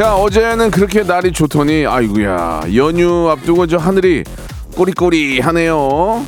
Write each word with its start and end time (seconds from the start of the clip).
자 0.00 0.16
어제는 0.16 0.70
그렇게 0.70 1.02
날이 1.02 1.30
좋더니 1.30 1.84
아이구야 1.84 2.62
연휴 2.74 3.28
앞두고 3.28 3.66
저 3.66 3.76
하늘이 3.76 4.24
꼬리꼬리 4.74 5.40
하네요. 5.40 6.24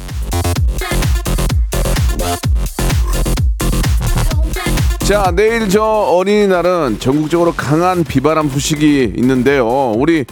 자 4.98 5.32
내일 5.34 5.70
저 5.70 5.82
어린이날은 5.82 6.98
전국적으로 6.98 7.54
강한 7.54 8.04
비바람 8.04 8.50
소식이 8.50 9.14
있는데요. 9.16 9.92
우리 9.96 10.26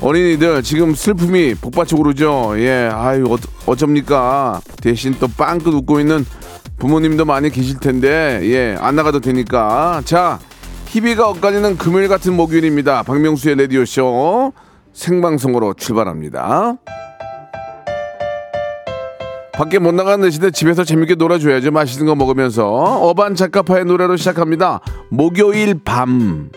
어린이들 0.00 0.62
지금 0.62 0.94
슬픔이 0.94 1.56
복받쳐 1.56 1.96
오르죠. 1.96 2.54
예 2.58 2.88
아유 2.92 3.26
어, 3.28 3.36
어쩝니까? 3.66 4.60
대신 4.80 5.16
또 5.18 5.26
빵긋 5.26 5.74
웃고 5.74 5.98
있는 5.98 6.24
부모님도 6.78 7.24
많이 7.24 7.50
계실 7.50 7.80
텐데 7.80 8.38
예 8.44 8.76
안 8.78 8.94
나가도 8.94 9.18
되니까. 9.18 10.00
자 10.04 10.38
희비가 10.94 11.28
엇갈리는 11.28 11.76
금요일 11.76 12.06
같은 12.06 12.34
목요일입니다. 12.34 13.02
박명수의 13.02 13.56
라디오쇼 13.56 14.52
생방송으로 14.92 15.74
출발합니다. 15.74 16.76
밖에 19.54 19.80
못 19.80 19.92
나가는 19.92 20.24
대신에 20.24 20.52
집에서 20.52 20.84
재밌게 20.84 21.16
놀아줘야죠. 21.16 21.72
맛있는 21.72 22.06
거 22.06 22.14
먹으면서 22.14 22.68
어반 22.68 23.34
작가파의 23.34 23.86
노래로 23.86 24.16
시작합니다. 24.16 24.82
목요일 25.08 25.82
밤. 25.82 26.50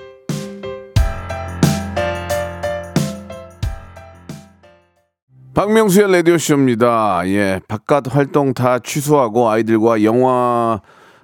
박명수의 5.55 6.11
라디오쇼입니다. 6.11 7.23
예, 7.25 7.59
바깥 7.67 8.13
활동 8.15 8.53
다 8.53 8.77
취소하고 8.77 9.49
아이들과 9.49 10.03
영화 10.03 10.79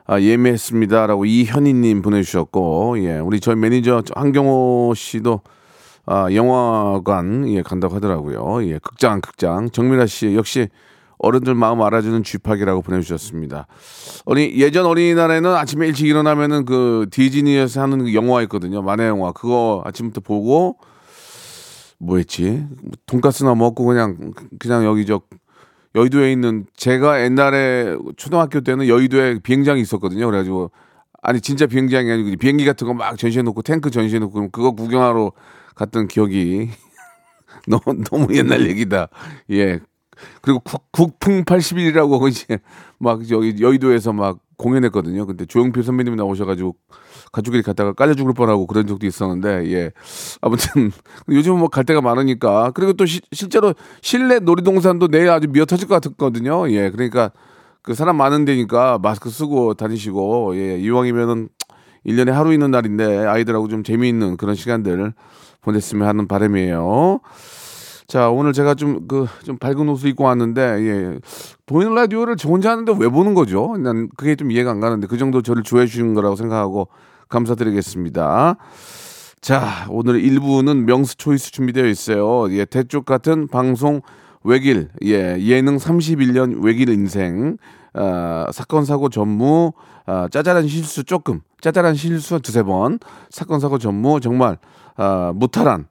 아, 0.05 0.19
예매했습니다라고 0.19 1.25
이현희님 1.25 2.01
보내주셨고, 2.01 3.03
예, 3.03 3.19
우리 3.19 3.39
저희 3.39 3.55
매니저 3.55 4.03
한경호 4.15 4.93
씨도 4.95 5.41
아, 6.05 6.27
영화관 6.33 7.47
예 7.49 7.61
간다고 7.61 7.95
하더라고요. 7.95 8.65
예, 8.67 8.79
극장 8.79 9.21
극장 9.21 9.69
정민아 9.69 10.05
씨 10.05 10.35
역시 10.35 10.67
어른들 11.19 11.55
마음 11.55 11.81
알아주는 11.81 12.23
쥐팍이라고 12.23 12.81
보내주셨습니다. 12.81 13.67
어린 14.25 14.51
예전 14.57 14.85
어린이날에는 14.85 15.49
아침에 15.55 15.87
일찍 15.87 16.07
일어나면은 16.07 16.65
그 16.65 17.07
디즈니에서 17.09 17.81
하는 17.81 17.99
그 17.99 18.13
영화 18.13 18.41
있거든요. 18.43 18.81
만화 18.81 19.07
영화 19.07 19.31
그거 19.31 19.81
아침부터 19.85 20.19
보고 20.19 20.77
뭐했지? 21.99 22.65
돈가스나 23.05 23.55
먹고 23.55 23.85
그냥 23.85 24.33
그냥 24.59 24.83
여기 24.83 25.05
저 25.05 25.21
여의도에 25.95 26.31
있는 26.31 26.65
제가 26.75 27.23
옛날에 27.23 27.95
초등학교 28.17 28.61
때는 28.61 28.87
여의도에 28.87 29.39
비행장이 29.39 29.81
있었거든요. 29.81 30.25
그래가지고 30.25 30.71
아니 31.21 31.39
진짜 31.39 31.65
비행장이 31.67 32.11
아니고 32.11 32.37
비행기 32.37 32.65
같은 32.65 32.87
거 32.87 32.93
막 32.93 33.17
전시해 33.17 33.43
놓고 33.43 33.61
탱크 33.61 33.91
전시해 33.91 34.19
놓고 34.19 34.49
그거 34.49 34.71
구경하러 34.71 35.31
갔던 35.75 36.07
기억이 36.07 36.69
너무 37.67 38.03
너무 38.03 38.35
옛날 38.35 38.67
얘기다. 38.67 39.07
예. 39.51 39.79
그리고 40.41 40.59
국, 40.59 40.91
국풍 40.91 41.43
80일이라고 41.43 42.29
이제 42.29 42.59
막 42.99 43.29
여기 43.31 43.55
여의도에서 43.61 44.13
막 44.13 44.39
공연했거든요. 44.63 45.25
근데 45.27 45.45
조용필 45.45 45.83
선배님이 45.83 46.15
나오셔가지고 46.15 46.75
가족끼리 47.31 47.63
갔다가 47.63 47.93
깔려 47.93 48.15
죽을 48.15 48.33
뻔하고 48.33 48.65
그런 48.67 48.87
적도 48.87 49.05
있었는데 49.05 49.71
예 49.73 49.91
아무튼 50.41 50.91
요즘은 51.29 51.59
뭐 51.59 51.67
갈 51.67 51.83
데가 51.85 52.01
많으니까 52.01 52.71
그리고 52.71 52.93
또 52.93 53.05
시, 53.05 53.21
실제로 53.31 53.73
실내 54.01 54.39
놀이동산도 54.39 55.07
내일 55.09 55.29
아주 55.29 55.47
미어 55.49 55.65
터질 55.65 55.87
것 55.87 56.01
같거든요. 56.01 56.69
예 56.71 56.89
그러니까 56.89 57.31
그 57.81 57.93
사람 57.93 58.15
많은 58.17 58.45
데니까 58.45 58.99
마스크 59.01 59.29
쓰고 59.29 59.73
다니시고 59.75 60.55
예 60.57 60.77
이왕이면은 60.79 61.49
1년에 62.05 62.31
하루 62.31 62.53
있는 62.53 62.71
날인데 62.71 63.25
아이들하고 63.25 63.67
좀 63.67 63.83
재미있는 63.83 64.37
그런 64.37 64.55
시간들 64.55 65.13
보냈으면 65.61 66.07
하는 66.07 66.27
바람이에요. 66.27 67.19
자, 68.07 68.29
오늘 68.29 68.53
제가 68.53 68.75
좀, 68.75 69.07
그, 69.07 69.27
좀 69.43 69.57
밝은 69.57 69.87
옷을 69.89 70.09
입고 70.09 70.23
왔는데, 70.23 70.61
예. 70.61 71.19
보이는 71.65 71.93
라디오를 71.95 72.35
저 72.35 72.49
혼자 72.49 72.71
하는데 72.71 72.93
왜 72.99 73.07
보는 73.07 73.33
거죠? 73.33 73.75
난 73.77 74.09
그게 74.17 74.35
좀 74.35 74.51
이해가 74.51 74.71
안 74.71 74.79
가는데, 74.79 75.07
그 75.07 75.17
정도 75.17 75.41
저를 75.41 75.63
좋아해 75.63 75.85
주시는 75.87 76.13
거라고 76.13 76.35
생각하고 76.35 76.89
감사드리겠습니다. 77.29 78.57
자, 79.41 79.85
오늘 79.89 80.21
1부는 80.21 80.83
명수 80.83 81.17
초이스 81.17 81.51
준비되어 81.51 81.85
있어요. 81.87 82.51
예, 82.53 82.65
대쪽 82.65 83.05
같은 83.05 83.47
방송 83.47 84.01
외길, 84.43 84.89
예, 85.05 85.37
예능 85.39 85.77
31년 85.77 86.63
외길 86.63 86.89
인생, 86.89 87.57
어, 87.93 88.45
사건 88.51 88.85
사고 88.85 89.09
전무, 89.09 89.71
어, 90.05 90.27
짜잘한 90.29 90.67
실수 90.67 91.03
조금, 91.03 91.41
짜잘한 91.61 91.95
실수 91.95 92.39
두세 92.41 92.63
번, 92.63 92.99
사건 93.29 93.59
사고 93.59 93.77
전무 93.77 94.19
정말 94.19 94.57
어, 94.97 95.31
무탈한 95.35 95.81
에, 95.81 95.85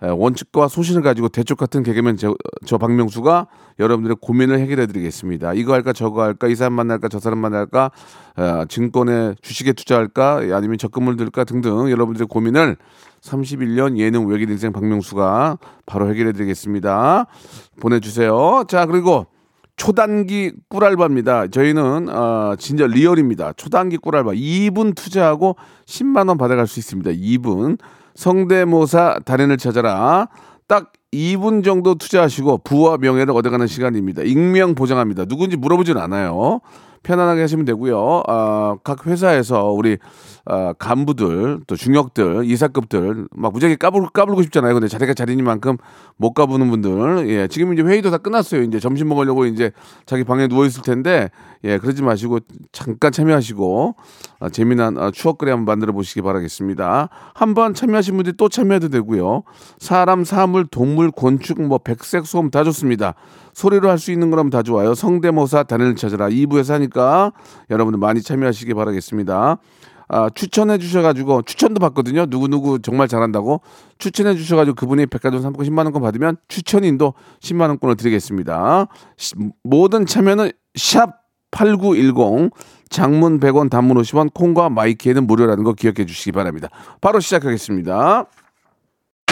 원칙과 0.00 0.68
소신을 0.68 1.02
가지고 1.02 1.28
대쪽 1.28 1.58
같은 1.58 1.82
개그맨 1.82 2.16
저, 2.18 2.36
저 2.64 2.78
박명수가 2.78 3.48
여러분들의 3.80 4.16
고민을 4.20 4.60
해결해 4.60 4.86
드리겠습니다. 4.86 5.54
이거 5.54 5.72
할까 5.72 5.92
저거 5.92 6.22
할까 6.22 6.46
이 6.46 6.54
사람 6.54 6.74
만날까 6.74 7.08
저 7.08 7.18
사람 7.18 7.38
만날까 7.38 7.90
어, 8.36 8.64
증권에 8.68 9.34
주식에 9.42 9.72
투자할까 9.72 10.48
예, 10.48 10.52
아니면 10.52 10.78
적금을 10.78 11.16
들까 11.16 11.42
등등 11.44 11.90
여러분들의 11.90 12.28
고민을 12.28 12.76
31년 13.22 13.98
예능 13.98 14.26
외길 14.28 14.48
인생 14.50 14.72
박명수가 14.72 15.58
바로 15.86 16.08
해결해 16.08 16.32
드리겠습니다. 16.32 17.26
보내주세요. 17.80 18.64
자 18.68 18.86
그리고 18.86 19.26
초단기 19.78 20.52
꿀알바입니다. 20.68 21.48
저희는 21.48 22.08
어, 22.08 22.54
진짜 22.58 22.86
리얼입니다. 22.86 23.54
초단기 23.56 23.96
꿀알바 23.96 24.32
2분 24.32 24.94
투자하고 24.94 25.56
10만 25.86 26.28
원 26.28 26.36
받아갈 26.36 26.66
수 26.66 26.78
있습니다. 26.78 27.10
2분 27.12 27.78
성대모사 28.18 29.20
달인을 29.24 29.58
찾아라. 29.58 30.26
딱 30.66 30.92
2분 31.12 31.62
정도 31.62 31.94
투자하시고 31.94 32.58
부와 32.64 32.98
명예를 32.98 33.32
얻어가는 33.32 33.68
시간입니다. 33.68 34.22
익명 34.22 34.74
보장합니다. 34.74 35.24
누군지 35.24 35.56
물어보진 35.56 35.96
않아요. 35.96 36.60
편안하게 37.08 37.40
하시면 37.40 37.64
되고요. 37.64 38.22
아, 38.28 38.76
각 38.84 39.06
회사에서 39.06 39.70
우리 39.72 39.96
아, 40.44 40.74
간부들 40.78 41.60
또 41.66 41.74
중역들 41.74 42.44
이사급들 42.44 43.28
막 43.30 43.52
무지하게 43.54 43.76
까불 43.76 44.08
까불고 44.12 44.42
싶잖아요. 44.42 44.74
근데 44.74 44.88
자리가 44.88 45.14
자리니만큼 45.14 45.78
못 46.16 46.34
까부는 46.34 46.68
분들 46.68 47.30
예 47.30 47.48
지금 47.48 47.72
이제 47.72 47.82
회의도 47.82 48.10
다 48.10 48.18
끝났어요. 48.18 48.62
이제 48.62 48.78
점심 48.78 49.08
먹으려고 49.08 49.46
이제 49.46 49.72
자기 50.04 50.22
방에 50.22 50.48
누워 50.48 50.66
있을 50.66 50.82
텐데 50.82 51.30
예 51.64 51.78
그러지 51.78 52.02
마시고 52.02 52.40
잠깐 52.72 53.10
참여하시고 53.10 53.96
아, 54.40 54.48
재미난 54.50 54.98
아, 54.98 55.10
추억거리 55.10 55.50
한번 55.50 55.64
만들어 55.64 55.92
보시기 55.94 56.20
바라겠습니다. 56.20 57.08
한번 57.34 57.72
참여하신 57.72 58.16
분들이 58.16 58.36
또 58.36 58.50
참여해도 58.50 58.90
되고요. 58.90 59.44
사람, 59.78 60.24
사물, 60.24 60.66
동물, 60.66 61.10
곤충, 61.10 61.68
뭐 61.68 61.78
백색 61.78 62.26
소음 62.26 62.50
다 62.50 62.64
좋습니다. 62.64 63.14
소리로 63.58 63.90
할 63.90 63.98
수 63.98 64.12
있는 64.12 64.30
거라면 64.30 64.50
다 64.50 64.62
좋아요. 64.62 64.94
성대모사 64.94 65.64
단을 65.64 65.96
찾아라 65.96 66.28
2부에서 66.28 66.74
하니까 66.74 67.32
여러분들 67.70 67.98
많이 67.98 68.22
참여하시기 68.22 68.72
바라겠습니다. 68.74 69.58
아, 70.10 70.30
추천해 70.34 70.78
주셔가지고 70.78 71.42
추천도 71.42 71.80
받거든요. 71.80 72.26
누구 72.26 72.46
누구 72.48 72.80
정말 72.80 73.08
잘한다고 73.08 73.60
추천해 73.98 74.36
주셔가지고 74.36 74.76
그분이 74.76 75.06
백화점 75.06 75.42
상품권 75.42 75.66
10만 75.66 75.84
원권 75.86 76.00
받으면 76.00 76.36
추천인도 76.46 77.14
10만 77.42 77.62
원권을 77.70 77.96
드리겠습니다. 77.96 78.86
시- 79.16 79.34
모든 79.64 80.06
참여는 80.06 80.52
샵 80.76 81.14
8910 81.50 82.50
장문 82.90 83.40
100원 83.40 83.68
단문 83.70 83.96
50원 83.98 84.32
콩과 84.32 84.70
마이키에는 84.70 85.26
무료라는 85.26 85.64
거 85.64 85.72
기억해 85.72 86.06
주시기 86.06 86.30
바랍니다. 86.32 86.68
바로 87.00 87.18
시작하겠습니다. 87.20 88.26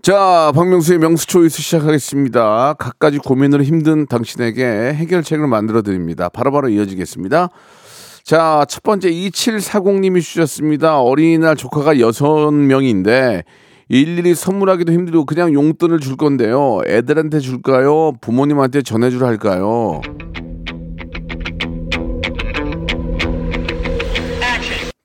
자, 0.00 0.52
박명수의 0.54 1.00
명수 1.00 1.26
초이스 1.26 1.60
시작하겠습니다. 1.60 2.74
갖가지 2.78 3.18
고민으로 3.18 3.64
힘든 3.64 4.06
당신에게 4.06 4.64
해결책을 4.94 5.46
만들어 5.48 5.82
드립니다. 5.82 6.28
바로바로 6.28 6.68
이어지겠습니다. 6.68 7.48
자, 8.22 8.64
첫 8.68 8.82
번째 8.84 9.10
2740님이 9.10 10.22
주셨습니다. 10.22 11.00
어린이날 11.00 11.56
조카가 11.56 11.94
6명인데 11.94 13.42
일일이 13.88 14.34
선물하기도 14.34 14.92
힘들고 14.92 15.24
그냥 15.24 15.52
용돈을 15.52 15.98
줄 15.98 16.16
건데요. 16.16 16.80
애들한테 16.86 17.40
줄까요? 17.40 18.12
부모님한테 18.20 18.82
전해주라 18.82 19.26
할까요? 19.26 20.00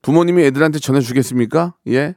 부모님이 0.03 0.43
애들한테 0.43 0.79
전해주겠습니까? 0.79 1.75
예? 1.87 2.15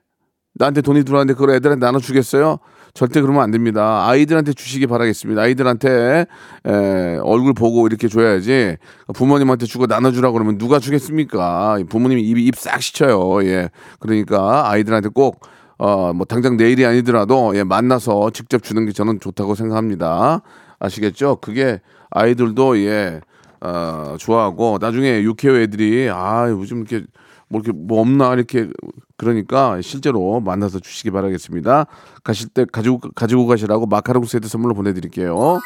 나한테 0.59 0.81
돈이 0.81 1.05
들어왔는데 1.05 1.35
그걸 1.35 1.55
애들한테 1.57 1.85
나눠주겠어요? 1.85 2.59
절대 2.95 3.21
그러면 3.21 3.43
안 3.43 3.51
됩니다. 3.51 4.07
아이들한테 4.09 4.55
주시기 4.55 4.87
바라겠습니다. 4.87 5.43
아이들한테 5.43 6.25
에, 6.65 7.19
얼굴 7.23 7.53
보고 7.53 7.87
이렇게 7.87 8.09
줘야지 8.09 8.79
부모님한테 9.15 9.67
주고 9.67 9.87
나눠주라 9.87 10.31
그러면 10.31 10.57
누가 10.57 10.79
주겠습니까? 10.79 11.79
부모님이 11.91 12.23
입이 12.23 12.45
입 12.47 12.57
싹 12.57 12.81
시쳐요. 12.81 13.45
예. 13.45 13.69
그러니까 14.01 14.71
아이들한테 14.71 15.11
꼭 15.11 15.41
어, 15.79 16.15
뭐 16.15 16.25
당장 16.25 16.57
내일이 16.57 16.87
아니더라도 16.87 17.53
예, 17.55 17.63
만나서 17.63 18.31
직접 18.31 18.63
주는 18.63 18.87
게 18.87 18.93
저는 18.93 19.21
좋다고 19.21 19.55
생각합니다. 19.55 20.41
아시겠죠? 20.79 21.37
그게 21.43 21.81
아이들도 22.11 22.79
예, 22.79 23.21
어, 23.61 24.17
좋아하고 24.19 24.79
나중에 24.81 25.23
6개월 25.23 25.61
애들이 25.65 26.09
아, 26.11 26.49
요즘 26.49 26.79
이렇게 26.79 27.05
뭐 27.49 27.61
이렇게 27.61 27.79
뭐 27.79 28.01
없나 28.01 28.35
이렇게 28.35 28.69
그러니까 29.17 29.81
실제로 29.81 30.41
만나서 30.41 30.81
주시기 30.81 31.11
바라겠습니다. 31.11 31.87
가실 32.25 32.49
때 32.49 32.67
가지고 32.71 33.01
가지고 33.15 33.47
가시라고 33.47 33.87
마카롱 33.87 34.25
세트 34.25 34.49
선물로 34.49 34.75
보내드릴게요. 34.75 35.59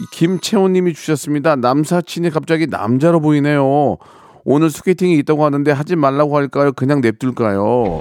이 0.00 0.16
김채원님이 0.16 0.94
주셨습니다. 0.94 1.56
남사친이 1.56 2.30
갑자기 2.30 2.66
남자로 2.66 3.20
보이네요. 3.20 3.98
오늘 4.44 4.70
소개팅이 4.70 5.18
있다고 5.18 5.44
하는데 5.44 5.70
하지 5.70 5.96
말라고 5.96 6.36
할까요? 6.36 6.72
그냥 6.72 7.00
냅둘까요? 7.00 7.98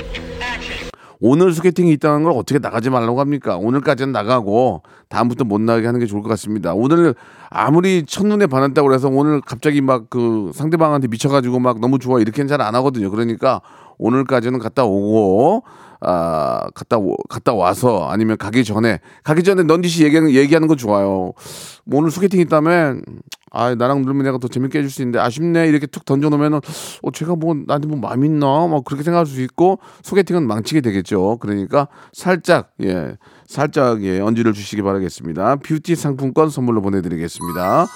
오늘 1.21 1.51
소개팅이 1.53 1.91
있다는 1.93 2.23
걸 2.23 2.31
어떻게 2.33 2.59
나가지 2.59 2.89
말라고 2.89 3.19
합니까? 3.19 3.57
오늘까지는 3.57 4.11
나가고 4.13 4.83
다음부터 5.09 5.43
못 5.43 5.59
나가게 5.59 5.85
하는 5.85 5.99
게 5.99 6.05
좋을 6.05 6.21
것 6.21 6.29
같습니다. 6.29 6.73
오늘 6.73 7.13
아무리 7.49 8.05
첫눈에 8.05 8.47
반했다고 8.47 8.93
해서 8.93 9.09
오늘 9.09 9.41
갑자기 9.41 9.81
막 9.81 10.09
그 10.09 10.51
상대방한테 10.53 11.07
미쳐가지고 11.09 11.59
막 11.59 11.79
너무 11.79 11.99
좋아 11.99 12.19
이렇게는 12.19 12.47
잘 12.47 12.61
안 12.61 12.73
하거든요. 12.75 13.09
그러니까 13.11 13.61
오늘까지는 13.97 14.59
갔다 14.59 14.85
오고 14.85 15.63
아 16.01 16.67
갔다 16.73 16.97
오, 16.97 17.15
갔다 17.29 17.53
와서 17.53 18.07
아니면 18.09 18.37
가기 18.37 18.63
전에 18.63 18.99
가기 19.23 19.43
전에 19.43 19.63
넌지시 19.63 20.03
얘기하는 20.05 20.31
얘기하는 20.31 20.67
거 20.67 20.75
좋아요. 20.75 21.33
뭐 21.85 21.99
오늘 21.99 22.11
소개팅 22.11 22.39
있다면 22.39 23.01
아 23.51 23.73
나랑 23.75 24.03
놀면 24.03 24.23
내가 24.23 24.37
더 24.37 24.47
재밌게 24.47 24.79
해줄 24.79 24.91
수 24.91 25.01
있는데 25.01 25.19
아쉽네 25.19 25.67
이렇게 25.67 25.87
툭 25.87 26.05
던져놓으면은 26.05 26.59
어 27.01 27.11
제가 27.11 27.35
뭐 27.35 27.55
나한테 27.65 27.87
뭐 27.87 27.97
마음 27.97 28.23
있나 28.25 28.67
막 28.67 28.83
그렇게 28.85 29.03
생각할 29.03 29.25
수 29.25 29.41
있고 29.41 29.79
소개팅은 30.03 30.45
망치게 30.47 30.81
되겠죠. 30.81 31.37
그러니까 31.39 31.87
살짝 32.13 32.71
예 32.83 33.15
살짝 33.47 34.03
예 34.03 34.19
언지를 34.19 34.53
주시기 34.53 34.81
바라겠습니다. 34.81 35.57
뷰티 35.57 35.95
상품권 35.95 36.49
선물로 36.49 36.81
보내드리겠습니다. 36.81 37.87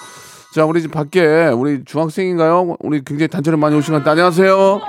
자 0.56 0.66
우리 0.66 0.82
집 0.82 0.92
밖에 0.92 1.48
우리 1.48 1.84
중학생인가요? 1.84 2.78
우리 2.80 3.04
굉장히 3.04 3.28
단체로 3.28 3.58
많이 3.58 3.76
오신 3.76 3.94
것 3.94 4.00
같아요. 4.00 4.12
안녕하세요. 4.12 4.82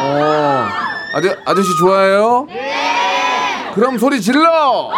어 0.00 0.66
아저 1.14 1.36
아저씨 1.44 1.68
좋아해요? 1.78 2.46
네. 2.48 3.72
그럼 3.74 3.98
소리 3.98 4.20
질러. 4.20 4.48
어, 4.50 4.92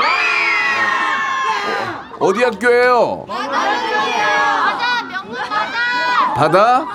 어디 2.21 2.43
학교예요? 2.43 3.27
바다? 6.35 6.87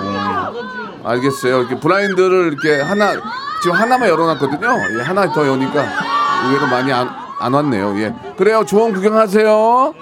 음, 0.00 1.00
알겠어요. 1.04 1.60
이렇게 1.60 1.78
블라인드를 1.78 2.52
이렇게 2.52 2.80
하나 2.80 3.12
지금 3.62 3.76
하나만 3.76 4.08
열어놨거든요. 4.08 4.98
예, 4.98 5.02
하나 5.02 5.32
더 5.32 5.46
여니까 5.46 5.84
의외로 6.46 6.66
많이 6.66 6.92
안, 6.92 7.08
안 7.40 7.52
왔네요. 7.54 7.98
예, 8.00 8.14
그래요. 8.36 8.64
좋은 8.64 8.92
구경하세요. 8.92 9.94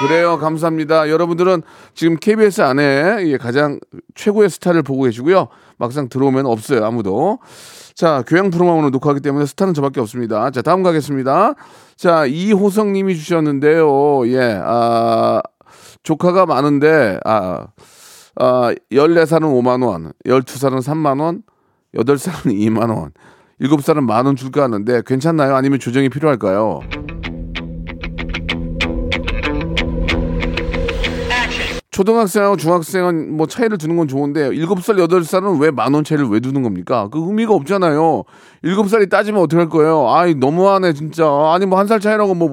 그래요. 0.00 0.38
감사합니다. 0.38 1.08
여러분들은 1.08 1.62
지금 1.94 2.16
KBS 2.16 2.60
안에 2.60 3.16
예, 3.26 3.36
가장 3.38 3.80
최고의 4.14 4.50
스타를 4.50 4.82
보고 4.82 5.04
계시고요. 5.04 5.48
막상 5.78 6.08
들어오면 6.08 6.46
없어요. 6.46 6.84
아무도. 6.84 7.38
자, 7.94 8.22
교양 8.26 8.50
프로만 8.50 8.74
오늘 8.76 8.90
녹화하기 8.90 9.22
때문에 9.22 9.46
스타는 9.46 9.72
저밖에 9.72 10.00
없습니다. 10.00 10.50
자, 10.50 10.60
다음 10.60 10.82
가겠습니다. 10.82 11.54
자, 11.96 12.26
이호성 12.26 12.92
님이 12.92 13.16
주셨는데요. 13.16 14.28
예, 14.28 14.60
아, 14.62 15.40
조카가 16.10 16.46
많은데, 16.46 17.18
아, 17.24 17.66
아, 18.36 18.72
14살은 18.92 19.42
5만 19.42 19.84
원, 19.84 20.12
12살은 20.24 20.78
3만 20.80 21.20
원, 21.20 21.42
8살은 21.96 22.52
2만 22.54 22.90
원, 22.96 23.10
7살은 23.60 24.04
만 24.04 24.24
원 24.26 24.36
줄까 24.36 24.62
하는데 24.62 25.02
괜찮나요? 25.04 25.56
아니면 25.56 25.80
조정이 25.80 26.08
필요할까요? 26.08 26.80
초등학생하고 31.96 32.56
중학생은 32.58 33.34
뭐 33.34 33.46
차이를 33.46 33.78
두는 33.78 33.96
건 33.96 34.06
좋은데 34.06 34.48
일곱 34.52 34.82
살 34.84 34.98
여덟 34.98 35.24
살은 35.24 35.58
왜 35.58 35.70
만 35.70 35.94
원 35.94 36.04
차이를 36.04 36.26
왜 36.28 36.40
두는 36.40 36.62
겁니까? 36.62 37.08
그 37.10 37.18
의미가 37.18 37.54
없잖아요. 37.54 38.24
일곱 38.62 38.90
살이 38.90 39.08
따지면 39.08 39.40
어떻게 39.40 39.56
할 39.60 39.70
거예요? 39.70 40.10
아이 40.10 40.34
너무하네 40.34 40.92
진짜. 40.92 41.24
아니 41.54 41.64
뭐 41.64 41.78
한 41.78 41.86
살 41.86 41.98
차이라고 42.00 42.34
뭐 42.34 42.48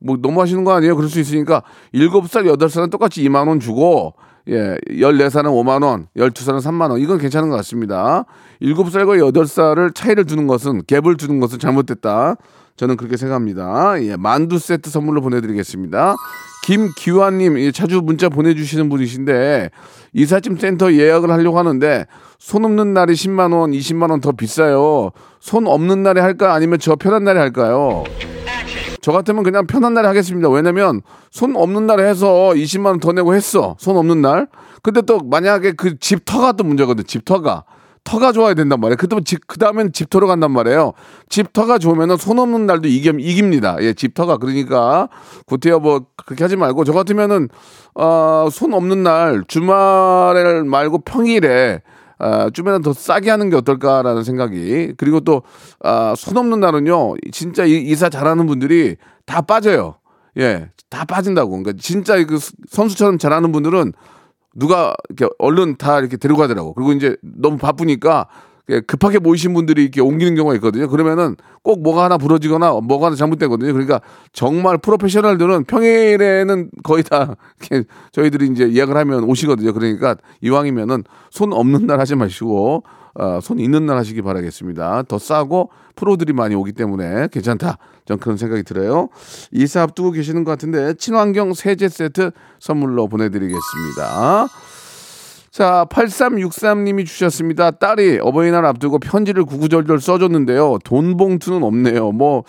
뭐뭐 0.00 0.18
너무 0.22 0.40
하시는 0.40 0.64
거 0.64 0.72
아니에요? 0.72 0.96
그럴 0.96 1.10
수 1.10 1.20
있으니까 1.20 1.62
일곱 1.92 2.26
살 2.30 2.46
여덟 2.46 2.70
살은 2.70 2.88
똑같이 2.88 3.22
2만 3.28 3.48
원 3.48 3.60
주고 3.60 4.14
예, 4.48 4.76
14살은 4.88 5.46
5만 5.46 5.82
원, 5.82 6.06
12살은 6.16 6.60
3만 6.60 6.90
원. 6.90 7.00
이건 7.00 7.18
괜찮은 7.18 7.50
것 7.50 7.56
같습니다. 7.56 8.24
7살과 8.62 9.18
8살을 9.32 9.92
차이를 9.94 10.24
두는 10.24 10.46
것은 10.46 10.82
갭을 10.84 11.18
두는 11.18 11.40
것은 11.40 11.58
잘못됐다. 11.58 12.36
저는 12.76 12.96
그렇게 12.96 13.16
생각합니다. 13.16 14.02
예, 14.02 14.16
만두 14.16 14.58
세트 14.58 14.90
선물로 14.90 15.20
보내드리겠습니다. 15.22 16.14
김기환님, 16.64 17.58
예, 17.60 17.70
자주 17.72 18.00
문자 18.02 18.28
보내주시는 18.28 18.88
분이신데, 18.88 19.70
이삿짐 20.12 20.58
센터 20.58 20.92
예약을 20.92 21.30
하려고 21.30 21.58
하는데, 21.58 22.06
손 22.38 22.64
없는 22.64 22.92
날이 22.92 23.14
10만 23.14 23.52
원, 23.52 23.70
20만 23.70 24.10
원 24.10 24.20
더 24.20 24.32
비싸요. 24.32 25.10
손 25.40 25.66
없는 25.66 26.02
날에 26.02 26.20
할까? 26.20 26.54
아니면 26.54 26.78
저 26.78 26.96
편한 26.96 27.24
날에 27.24 27.38
할까요? 27.38 28.04
저 29.00 29.12
같으면 29.12 29.44
그냥 29.44 29.66
편한 29.66 29.94
날에 29.94 30.08
하겠습니다. 30.08 30.48
왜냐면, 30.50 31.00
손 31.30 31.54
없는 31.56 31.86
날에 31.86 32.08
해서 32.08 32.52
20만 32.54 32.86
원 32.86 33.00
더 33.00 33.12
내고 33.12 33.34
했어. 33.34 33.76
손 33.78 33.96
없는 33.96 34.20
날. 34.20 34.48
근데 34.82 35.00
또 35.02 35.18
만약에 35.20 35.72
그 35.72 35.98
집터가 35.98 36.52
또 36.52 36.64
문제거든, 36.64 37.04
집터가. 37.06 37.64
터가 38.06 38.30
좋아야 38.30 38.54
된단 38.54 38.80
말이에요. 38.80 38.96
그다음 38.96 39.24
집 39.24 39.46
그다음엔 39.48 39.92
집터로 39.92 40.28
간단 40.28 40.52
말이에요. 40.52 40.92
집터가 41.28 41.78
좋으면은 41.78 42.16
손 42.16 42.38
없는 42.38 42.64
날도 42.64 42.86
이기, 42.86 43.12
이깁니다. 43.18 43.76
예, 43.80 43.92
집터가 43.92 44.36
그러니까 44.36 45.08
구태여 45.46 45.80
뭐 45.80 46.06
그렇게 46.24 46.44
하지 46.44 46.56
말고 46.56 46.84
저 46.84 46.92
같으면은 46.92 47.48
어손 47.94 48.72
없는 48.72 49.02
날 49.02 49.42
주말에 49.48 50.62
말고 50.62 50.98
평일에 50.98 51.82
아, 52.18 52.48
좀이라도 52.48 52.82
더 52.82 52.92
싸게 52.92 53.28
하는 53.28 53.50
게 53.50 53.56
어떨까라는 53.56 54.22
생각이 54.22 54.94
그리고 54.96 55.20
또손 55.20 55.42
아, 55.82 56.14
없는 56.14 56.60
날은요 56.60 57.16
진짜 57.32 57.64
이, 57.64 57.76
이사 57.78 58.08
잘하는 58.08 58.46
분들이 58.46 58.96
다 59.26 59.42
빠져요. 59.42 59.96
예, 60.38 60.70
다 60.88 61.04
빠진다고. 61.04 61.50
그러니까 61.50 61.72
진짜 61.80 62.24
그 62.24 62.38
선수처럼 62.68 63.18
잘하는 63.18 63.50
분들은 63.50 63.92
누가 64.56 64.94
이렇게 65.10 65.32
얼른 65.38 65.76
다 65.76 65.98
이렇게 66.00 66.16
데려가더라고. 66.16 66.74
그리고 66.74 66.92
이제 66.92 67.16
너무 67.20 67.58
바쁘니까 67.58 68.26
급하게 68.86 69.20
모이신 69.20 69.54
분들이 69.54 69.82
이렇게 69.82 70.00
옮기는 70.00 70.34
경우가 70.34 70.54
있거든요. 70.56 70.88
그러면은 70.88 71.36
꼭 71.62 71.82
뭐가 71.82 72.04
하나 72.04 72.18
부러지거나 72.18 72.72
뭐가 72.82 73.06
하나 73.06 73.16
잘못되거든요. 73.16 73.72
그러니까 73.72 74.00
정말 74.32 74.78
프로페셔널들은 74.78 75.64
평일에는 75.64 76.70
거의 76.82 77.04
다 77.04 77.36
저희들이 78.10 78.48
이제 78.48 78.72
예약을 78.72 78.96
하면 78.96 79.24
오시거든요. 79.24 79.72
그러니까 79.72 80.16
이왕이면은 80.40 81.04
손 81.30 81.52
없는 81.52 81.86
날 81.86 82.00
하지 82.00 82.16
마시고 82.16 82.82
어, 83.18 83.40
손 83.42 83.58
있는 83.58 83.86
날 83.86 83.96
하시기 83.96 84.22
바라겠습니다. 84.22 85.04
더 85.08 85.18
싸고 85.18 85.70
프로들이 85.94 86.32
많이 86.32 86.54
오기 86.54 86.72
때문에 86.72 87.28
괜찮다. 87.32 87.78
전 88.04 88.18
그런 88.18 88.36
생각이 88.36 88.62
들어요. 88.62 89.08
이사 89.50 89.82
앞두고 89.82 90.12
계시는 90.12 90.44
것 90.44 90.50
같은데 90.52 90.94
친환경 90.94 91.54
세제 91.54 91.88
세트 91.88 92.30
선물로 92.60 93.08
보내드리겠습니다. 93.08 94.48
자, 95.50 95.86
8363님이 95.88 97.06
주셨습니다. 97.06 97.70
딸이 97.70 98.18
어버이날 98.20 98.66
앞두고 98.66 98.98
편지를 98.98 99.46
구구절절 99.46 100.00
써줬는데요. 100.00 100.80
돈 100.84 101.16
봉투는 101.16 101.62
없네요. 101.62 102.12
뭐, 102.12 102.44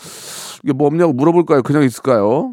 이게 0.62 0.74
뭐 0.74 0.88
없냐고 0.88 1.14
물어볼까요? 1.14 1.64
그냥 1.64 1.84
있을까요? 1.84 2.52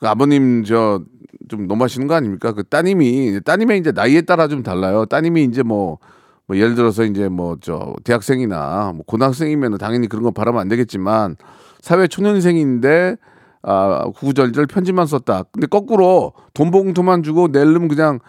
그 0.00 0.08
아버님, 0.08 0.64
저, 0.64 1.02
좀 1.48 1.66
너무하시는 1.66 2.06
거 2.06 2.14
아닙니까? 2.14 2.52
그 2.52 2.64
따님이, 2.64 3.40
따님의 3.44 3.78
이제 3.78 3.92
나이에 3.92 4.22
따라 4.22 4.48
좀 4.48 4.62
달라요. 4.62 5.06
따님이 5.06 5.44
이제 5.44 5.62
뭐, 5.62 5.98
뭐 6.46 6.56
예를 6.56 6.74
들어서 6.74 7.04
이제 7.04 7.28
뭐 7.28 7.56
저 7.60 7.94
대학생이나 8.04 8.92
뭐 8.94 9.04
고등학생이면 9.06 9.78
당연히 9.78 10.08
그런 10.08 10.22
거 10.24 10.30
바라면 10.30 10.60
안 10.60 10.68
되겠지만 10.68 11.36
사회 11.80 12.06
초년생인데 12.06 13.16
아 13.62 14.04
구구절절 14.14 14.66
편지만 14.66 15.06
썼다. 15.06 15.44
근데 15.52 15.66
거꾸로 15.66 16.32
돈 16.54 16.70
봉투만 16.70 17.22
주고 17.22 17.48
낼름 17.48 17.88
그냥 17.88 18.20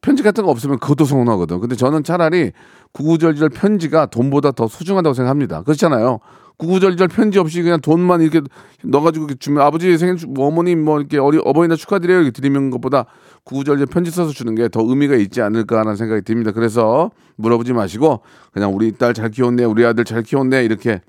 편지 0.00 0.22
같은 0.22 0.44
거 0.44 0.50
없으면 0.50 0.78
그것도 0.78 1.04
서운하거든. 1.04 1.60
근데 1.60 1.74
저는 1.74 2.04
차라리 2.04 2.52
구구절절 2.92 3.50
편지가 3.50 4.06
돈보다 4.06 4.52
더 4.52 4.68
소중하다고 4.68 5.14
생각합니다. 5.14 5.62
그렇잖아요. 5.62 6.20
구구절절 6.60 7.08
편지 7.08 7.38
없이 7.38 7.62
그냥 7.62 7.80
돈만 7.80 8.20
이렇게 8.20 8.42
넣어가지고 8.84 9.34
주면 9.36 9.62
아버지 9.62 9.96
생일 9.96 10.16
축- 10.16 10.30
뭐 10.32 10.46
어머님 10.46 10.84
뭐 10.84 10.98
이렇게 11.00 11.16
어리 11.18 11.40
어버이날 11.42 11.78
축하드려요 11.78 12.18
이렇게 12.20 12.30
드리는 12.32 12.68
것보다 12.70 13.06
구구절절 13.44 13.86
편지 13.86 14.10
써서 14.10 14.30
주는 14.30 14.54
게 14.54 14.68
더 14.68 14.82
의미가 14.84 15.16
있지 15.16 15.40
않을까라는 15.40 15.96
생각이 15.96 16.22
듭니다. 16.22 16.52
그래서 16.52 17.10
물어보지 17.36 17.72
마시고 17.72 18.20
그냥 18.52 18.74
우리 18.74 18.92
딸 18.92 19.14
잘 19.14 19.30
키웠네, 19.30 19.64
우리 19.64 19.84
아들 19.86 20.04
잘 20.04 20.22
키웠네 20.22 20.62
이렇게 20.64 21.00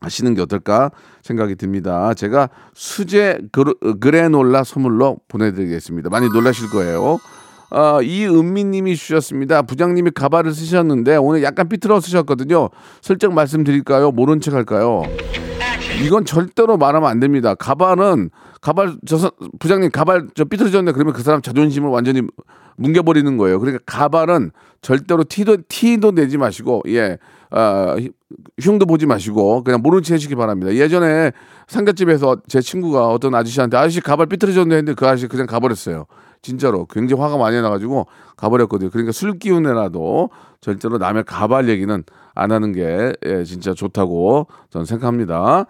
하시는 0.00 0.32
게 0.34 0.40
어떨까 0.42 0.90
생각이 1.22 1.56
듭니다. 1.56 2.14
제가 2.14 2.48
수제 2.74 3.38
그르, 3.50 3.74
그래놀라 3.98 4.62
선물로 4.62 5.18
보내드리겠습니다. 5.28 6.10
많이 6.10 6.28
놀라실 6.28 6.68
거예요. 6.70 7.18
아, 7.70 8.00
이은미님이 8.02 8.96
주셨습니다. 8.96 9.62
부장님이 9.62 10.10
가발을 10.12 10.52
쓰셨는데 10.54 11.16
오늘 11.16 11.42
약간 11.42 11.68
삐뚤어 11.68 12.00
쓰셨거든요. 12.00 12.68
슬쩍 13.02 13.32
말씀드릴까요? 13.32 14.12
모른 14.12 14.40
척 14.40 14.54
할까요? 14.54 15.02
이건 16.04 16.24
절대로 16.24 16.76
말하면 16.76 17.08
안 17.08 17.20
됩니다. 17.20 17.54
가발은 17.54 18.30
가발 18.60 18.96
저 19.06 19.16
선- 19.18 19.30
부장님 19.58 19.90
가발 19.90 20.26
저 20.34 20.44
삐뚤어졌네 20.44 20.92
그러면 20.92 21.14
그 21.14 21.22
사람 21.22 21.40
자존심을 21.42 21.88
완전히 21.88 22.22
뭉개버리는 22.76 23.36
거예요. 23.38 23.58
그러니까 23.58 23.82
가발은 23.86 24.50
절대로 24.82 25.24
티도 25.24 25.58
티도 25.68 26.12
내지 26.12 26.36
마시고 26.38 26.82
예. 26.88 27.18
아, 27.50 27.96
히- 27.98 28.10
흉도 28.60 28.86
보지 28.86 29.06
마시고 29.06 29.64
그냥 29.64 29.80
모른 29.82 30.02
체 30.02 30.14
해주시기 30.14 30.34
바랍니다. 30.34 30.74
예전에 30.74 31.32
상가집에서 31.68 32.38
제 32.48 32.60
친구가 32.60 33.08
어떤 33.08 33.34
아저씨한테 33.34 33.76
아저씨 33.76 34.00
가발 34.00 34.26
삐뚤어졌네 34.26 34.74
했는데 34.76 34.94
그 34.94 35.06
아저씨 35.06 35.28
그냥 35.28 35.46
가버렸어요. 35.46 36.06
진짜로 36.46 36.86
굉장히 36.86 37.20
화가 37.20 37.36
많이 37.36 37.60
나가지고 37.60 38.06
가버렸거든요. 38.36 38.90
그러니까 38.90 39.12
술 39.12 39.38
기운에라도 39.38 40.30
절대로 40.60 40.98
남의 40.98 41.24
가발 41.24 41.68
얘기는 41.68 42.04
안 42.34 42.52
하는 42.52 42.72
게 42.72 43.12
예, 43.24 43.44
진짜 43.44 43.74
좋다고 43.74 44.46
저는 44.70 44.84
생각합니다. 44.86 45.66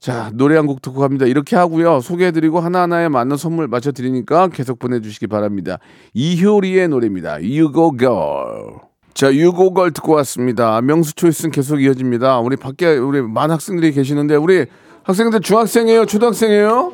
자 0.00 0.30
노래 0.34 0.56
한 0.56 0.66
곡 0.66 0.82
듣고 0.82 0.98
갑니다. 1.00 1.26
이렇게 1.26 1.54
하고요. 1.54 2.00
소개해드리고 2.00 2.58
하나하나에 2.58 3.08
맞는 3.08 3.36
선물 3.36 3.68
맞춰드리니까 3.68 4.48
계속 4.48 4.80
보내주시기 4.80 5.28
바랍니다. 5.28 5.78
이효리의 6.14 6.88
노래입니다. 6.88 7.34
You 7.34 7.72
Go 7.72 7.96
Girl. 7.96 8.80
자, 9.14 9.28
Girl 9.28 9.92
듣고 9.92 10.14
왔습니다. 10.14 10.80
명수 10.80 11.14
초이스는 11.14 11.52
계속 11.52 11.80
이어집니다. 11.80 12.40
우리 12.40 12.56
밖에 12.56 12.96
우리 12.96 13.22
많은 13.22 13.52
학생들이 13.52 13.92
계시는데 13.92 14.34
우리 14.36 14.66
학생들 15.04 15.40
중학생이에요? 15.40 16.06
초등학생이에요? 16.06 16.92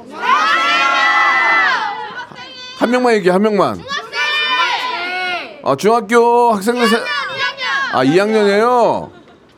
한 2.89 2.93
명만 2.93 3.13
얘기해, 3.17 3.31
한 3.33 3.43
명만. 3.43 3.79
아, 5.63 5.77
중학교 5.77 6.53
학생들 6.55 6.89
세... 6.89 6.97
아, 7.93 8.03
2학년이에요? 8.03 9.11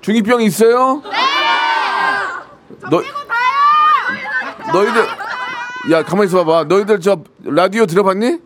중2병 0.03 0.43
있어요? 0.43 1.01
너, 2.91 3.01
너희들, 4.73 5.07
야, 5.93 6.03
가만히 6.05 6.27
있어 6.29 6.45
봐봐. 6.45 6.65
너희들 6.65 7.01
저 7.01 7.19
라디오 7.45 7.87
들어봤니? 7.87 8.39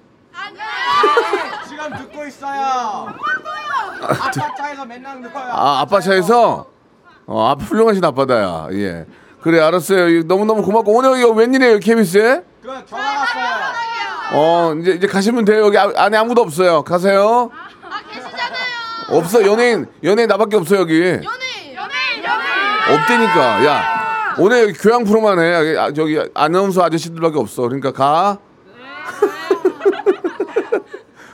지금 1.66 1.96
듣고 1.96 2.26
있어요. 2.26 3.14
아빠 4.02 4.30
차에서 4.30 4.84
맨날 4.84 5.22
듣어요. 5.22 5.44
아, 5.50 5.80
아빠 5.80 5.98
차에서? 6.00 6.66
어, 7.26 7.48
아빠 7.48 7.64
훌륭하신 7.64 8.04
아빠다야. 8.04 8.68
예. 8.72 9.06
그래, 9.40 9.60
알았어요. 9.60 10.24
너무너무 10.24 10.62
고맙고. 10.62 10.92
오늘 10.92 11.18
이거 11.18 11.30
웬일이에요, 11.30 11.78
KBS에? 11.78 12.42
그 12.62 12.84
전화 12.86 13.02
왔어요. 13.20 13.63
어, 14.32 14.74
이제, 14.80 14.92
이제 14.92 15.06
가시면 15.06 15.44
돼요. 15.44 15.66
여기 15.66 15.78
아- 15.78 15.92
안에 15.96 16.16
아무도 16.16 16.40
없어요. 16.42 16.82
가세요. 16.82 17.50
없어. 19.08 19.44
연예인, 19.46 19.86
연예인 20.02 20.28
나밖에 20.28 20.56
없어, 20.56 20.76
여기. 20.76 20.94
연예인, 21.00 21.22
연예인, 21.74 22.24
연예인. 22.24 23.00
없다니까. 23.00 23.64
야, 23.66 24.34
오늘 24.38 24.62
여기 24.62 24.72
교양 24.72 25.04
프로만 25.04 25.38
해. 25.38 25.52
여기, 25.54 25.78
아, 25.78 25.92
저기 25.92 26.18
아나운서 26.34 26.82
아저씨들밖에 26.82 27.38
없어. 27.38 27.62
그러니까 27.62 27.92
가. 27.92 28.38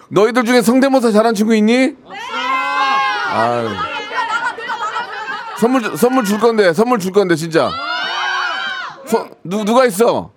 너희들 0.09 0.45
중에 0.45 0.61
성대모사 0.63 1.13
잘하는 1.13 1.35
친구 1.35 1.55
있니? 1.55 1.95
아유. 3.33 3.69
선물 5.59 5.83
주- 5.83 5.97
선물 5.97 6.25
줄 6.25 6.41
건데 6.41 6.73
선물 6.73 6.99
줄 6.99 7.13
건데 7.13 7.37
진짜. 7.37 7.71
소, 9.07 9.29
누 9.45 9.65
누가 9.65 9.85
있어? 9.85 10.33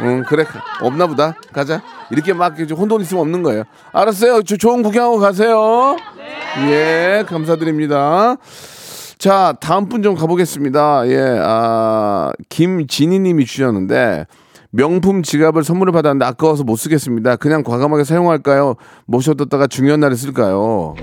응 0.00 0.24
그래. 0.26 0.44
가- 0.44 0.62
없나 0.80 1.06
보다. 1.06 1.34
가자. 1.52 1.82
이렇게 2.10 2.32
막 2.32 2.58
혼돈 2.58 3.00
있으면 3.02 3.20
없는 3.22 3.42
거예요. 3.42 3.64
알았어요. 3.92 4.42
조, 4.42 4.56
좋은 4.56 4.82
구경하고 4.82 5.18
가세요. 5.18 5.96
예 6.70 7.24
감사드립니다. 7.28 8.36
자 9.18 9.54
다음 9.60 9.88
분 9.88 10.02
좀 10.02 10.14
가보겠습니다. 10.14 11.06
예 11.08 11.38
아 11.42 12.32
김진희 12.48 13.18
님이 13.20 13.44
주셨는데 13.44 14.26
명품 14.72 15.22
지갑을 15.22 15.62
선물을 15.64 15.92
받았는데 15.92 16.24
아까워서 16.24 16.64
못 16.64 16.76
쓰겠습니다. 16.76 17.36
그냥 17.36 17.62
과감하게 17.62 18.04
사용할까요? 18.04 18.76
모셔뒀다가 19.06 19.66
중요한 19.66 20.00
날에 20.00 20.14
쓸까요 20.14 20.94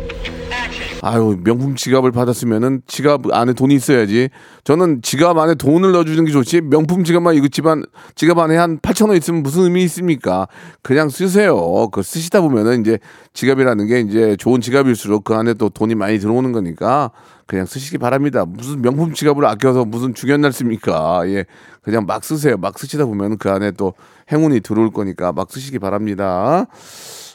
아유 1.01 1.37
명품 1.43 1.75
지갑을 1.75 2.11
받았으면은 2.11 2.81
지갑 2.87 3.31
안에 3.31 3.53
돈이 3.53 3.75
있어야지. 3.75 4.29
저는 4.63 5.01
지갑 5.03 5.37
안에 5.37 5.55
돈을 5.55 5.91
넣어주는 5.91 6.25
게 6.25 6.31
좋지. 6.31 6.61
명품 6.61 7.03
지갑만 7.03 7.35
이거 7.35 7.47
집안 7.47 7.83
지갑 8.15 8.37
안에 8.39 8.57
한 8.57 8.79
8천 8.79 9.09
원 9.09 9.17
있으면 9.17 9.43
무슨 9.43 9.63
의미 9.63 9.83
있습니까? 9.83 10.47
그냥 10.81 11.09
쓰세요. 11.09 11.89
그 11.91 12.01
쓰시다 12.01 12.41
보면은 12.41 12.81
이제 12.81 12.97
지갑이라는 13.33 13.87
게 13.87 13.99
이제 14.01 14.35
좋은 14.37 14.59
지갑일수록 14.59 15.23
그 15.23 15.35
안에 15.35 15.53
또 15.53 15.69
돈이 15.69 15.93
많이 15.95 16.17
들어오는 16.17 16.51
거니까 16.51 17.11
그냥 17.45 17.65
쓰시기 17.65 17.99
바랍니다. 17.99 18.45
무슨 18.45 18.81
명품 18.81 19.13
지갑을 19.13 19.45
아껴서 19.45 19.85
무슨 19.85 20.13
중요한 20.13 20.41
날 20.41 20.51
씁니까? 20.51 21.21
예, 21.27 21.45
그냥 21.81 22.05
막 22.05 22.23
쓰세요. 22.23 22.57
막 22.57 22.77
쓰시다 22.77 23.05
보면 23.05 23.37
그 23.37 23.51
안에 23.51 23.71
또 23.71 23.93
행운이 24.31 24.61
들어올 24.61 24.91
거니까 24.91 25.31
막 25.31 25.49
쓰시기 25.51 25.79
바랍니다. 25.79 26.65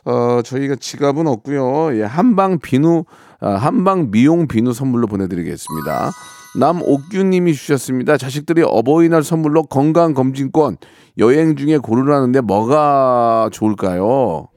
어, 0.05 0.41
저희가 0.43 0.75
지갑은 0.77 1.27
없고요. 1.29 1.97
예, 1.99 2.03
한방 2.03 2.59
비누, 2.59 3.05
아, 3.05 3.32
한방 3.43 4.11
미용 4.11 4.47
비누 4.47 4.73
선물로 4.73 5.07
보내드리겠습니다. 5.09 6.13
남옥규님이 6.59 7.55
주셨습니다. 7.55 8.17
자식들이 8.17 8.63
어버이날 8.63 9.23
선물로 9.23 9.65
건강검진권 9.65 10.77
여행 11.19 11.57
중에 11.57 11.79
고르라는데 11.79 12.41
뭐가 12.43 13.49
좋을까요? 13.53 14.49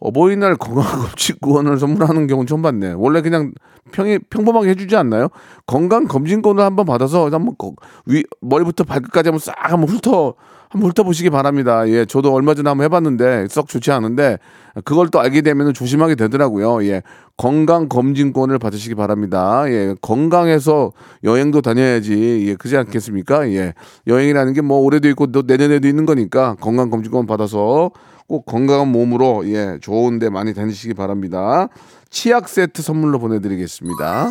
어버이날 0.00 0.56
건강검진권을 0.56 1.78
선물하는 1.78 2.26
경우는 2.26 2.46
처음 2.46 2.62
봤네. 2.62 2.94
원래 2.96 3.20
그냥 3.22 3.52
평이 3.92 4.18
평범하게 4.30 4.70
해주지 4.70 4.96
않나요? 4.96 5.28
건강 5.66 6.06
검진권을 6.06 6.62
한번 6.64 6.86
받아서 6.86 7.24
한번 7.30 7.54
거- 7.56 7.74
위 8.06 8.24
머리부터 8.40 8.84
발끝까지 8.84 9.28
한번 9.28 9.38
싹 9.38 9.54
한번 9.58 9.88
훑어 9.88 10.34
한번 10.70 10.88
훑어보시기 10.90 11.28
바랍니다. 11.28 11.86
예, 11.88 12.06
저도 12.06 12.32
얼마 12.32 12.54
전에 12.54 12.68
한번 12.70 12.84
해봤는데 12.86 13.46
썩 13.50 13.68
좋지 13.68 13.92
않은데 13.92 14.38
그걸 14.86 15.08
또 15.10 15.20
알게 15.20 15.42
되면 15.42 15.74
조심하게 15.74 16.14
되더라고요. 16.14 16.82
예, 16.86 17.02
건강 17.36 17.88
검진권을 17.90 18.58
받으시기 18.58 18.94
바랍니다. 18.94 19.64
예, 19.68 19.94
건강해서 20.00 20.92
여행도 21.24 21.60
다녀야지. 21.60 22.46
예, 22.48 22.54
그지 22.54 22.76
않겠습니까? 22.78 23.50
예, 23.52 23.74
여행이라는 24.06 24.54
게 24.54 24.62
뭐 24.62 24.78
올해도 24.78 25.08
있고 25.10 25.26
또 25.26 25.42
내년에도 25.42 25.86
있는 25.88 26.06
거니까 26.06 26.56
건강 26.60 26.88
검진권 26.88 27.26
받아서 27.26 27.90
꼭 28.28 28.46
건강한 28.46 28.88
몸으로 28.88 29.42
예 29.48 29.76
좋은데 29.82 30.30
많이 30.30 30.54
다니시기 30.54 30.94
바랍니다. 30.94 31.68
치약 32.12 32.48
세트 32.48 32.82
선물로 32.82 33.18
보내드리겠습니다. 33.18 34.30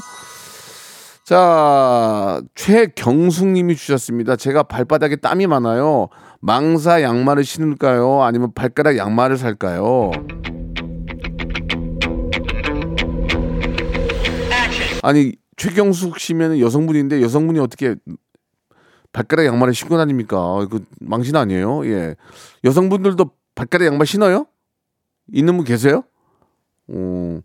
자 1.25 2.41
최경숙님이 2.55 3.75
주셨습니다. 3.75 4.35
제가 4.35 4.63
발바닥에 4.63 5.17
땀이 5.17 5.47
많아요. 5.47 6.07
망사 6.39 7.01
양말을 7.01 7.43
신을까요? 7.43 8.21
아니면 8.21 8.53
발가락 8.53 8.97
양말을 8.97 9.37
살까요? 9.37 10.11
아니 15.03 15.33
최경숙 15.57 16.19
씨면 16.19 16.59
여성분인데 16.59 17.21
여성분이 17.21 17.59
어떻게 17.59 17.95
발가락 19.11 19.45
양말을 19.47 19.73
신고 19.73 19.97
다닙니까? 19.97 20.59
이거 20.63 20.79
망신 20.99 21.35
아니에요? 21.35 21.85
예. 21.87 22.15
여성분들도 22.63 23.31
발가락 23.55 23.87
양말 23.87 24.05
신어요? 24.05 24.45
있는 25.33 25.57
분 25.57 25.65
계세요? 25.65 26.03
어, 26.93 27.39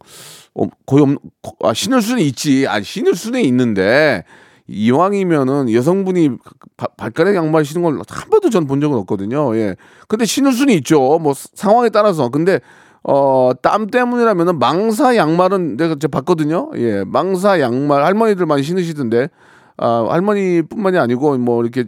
어, 0.55 0.65
거의 0.87 1.03
없, 1.03 1.09
거- 1.43 1.69
아, 1.69 1.73
신을 1.75 2.03
수는 2.03 2.23
있지. 2.23 2.67
아, 2.69 2.81
신을 2.81 3.15
수는 3.15 3.41
있는데, 3.43 4.25
이왕이면은 4.69 5.73
여성분이 5.73 6.31
바- 6.77 6.89
발가락 6.97 7.35
양말 7.37 7.65
신는 7.65 7.83
걸한 7.83 8.31
번도 8.31 8.51
전 8.51 8.67
본 8.67 8.81
적은 8.81 8.97
없거든요. 8.99 9.57
예. 9.57 9.77
근데 10.09 10.25
신을 10.25 10.53
수는 10.53 10.75
있죠. 10.75 11.19
뭐 11.21 11.35
사- 11.35 11.49
상황에 11.55 11.89
따라서. 11.91 12.29
근데 12.31 12.61
어, 13.09 13.53
땀 13.63 13.87
때문이라면은 13.87 14.59
망사 14.59 15.15
양말은 15.15 15.77
내가 15.77 15.95
제가 15.95 16.09
봤거든요. 16.11 16.73
예, 16.75 17.05
망사 17.07 17.61
양말 17.61 18.05
할머니들 18.05 18.47
많이 18.47 18.65
신으시던데, 18.65 19.29
아, 19.77 20.07
할머니뿐만이 20.11 20.99
아니고 20.99 21.39
뭐 21.39 21.63
이렇게 21.63 21.85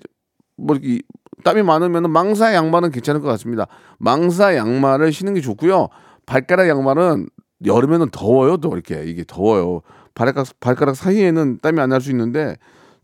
뭐 0.57 0.77
이렇게 0.77 1.01
땀이 1.43 1.63
많으면은 1.65 2.11
망사 2.11 2.55
양말은 2.55 2.93
괜찮을 2.93 3.21
것 3.21 3.27
같습니다. 3.31 3.67
망사 3.99 4.55
양말을 4.55 5.13
신는 5.13 5.35
게 5.35 5.41
좋고요. 5.41 5.89
발가락 6.27 6.69
양말은 6.69 7.27
여름에는 7.65 8.11
더워요. 8.11 8.57
또 8.59 8.73
이렇게 8.73 9.05
이게 9.05 9.25
더워요. 9.27 9.83
발가락 10.15 10.47
발가락 10.61 10.97
사이에는 10.97 11.59
땀이 11.63 11.81
안 11.81 11.89
날 11.91 12.01
수 12.01 12.11
있는데 12.11 12.57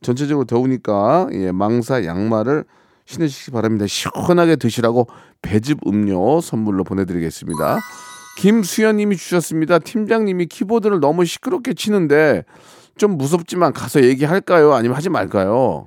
전체적으로 0.03 0.45
더우니까 0.45 1.29
예, 1.33 1.51
망사 1.53 2.05
양말을 2.05 2.65
신으시기 3.07 3.51
바랍니다. 3.53 3.87
시원하게 3.87 4.57
드시라고 4.57 5.07
배즙 5.43 5.79
음료 5.87 6.41
선물로 6.41 6.85
보내드리겠습니다. 6.85 7.79
김수현님이 8.39 9.17
주셨습니다. 9.17 9.79
팀장님이 9.79 10.47
키보드를 10.47 11.01
너무 11.01 11.25
시끄럽게 11.25 11.75
치는데 11.75 12.45
좀 12.97 13.17
무섭지만 13.17 13.73
가서 13.73 14.03
얘기할까요? 14.03 14.73
아니면 14.73 14.97
하지 14.97 15.09
말까요? 15.11 15.87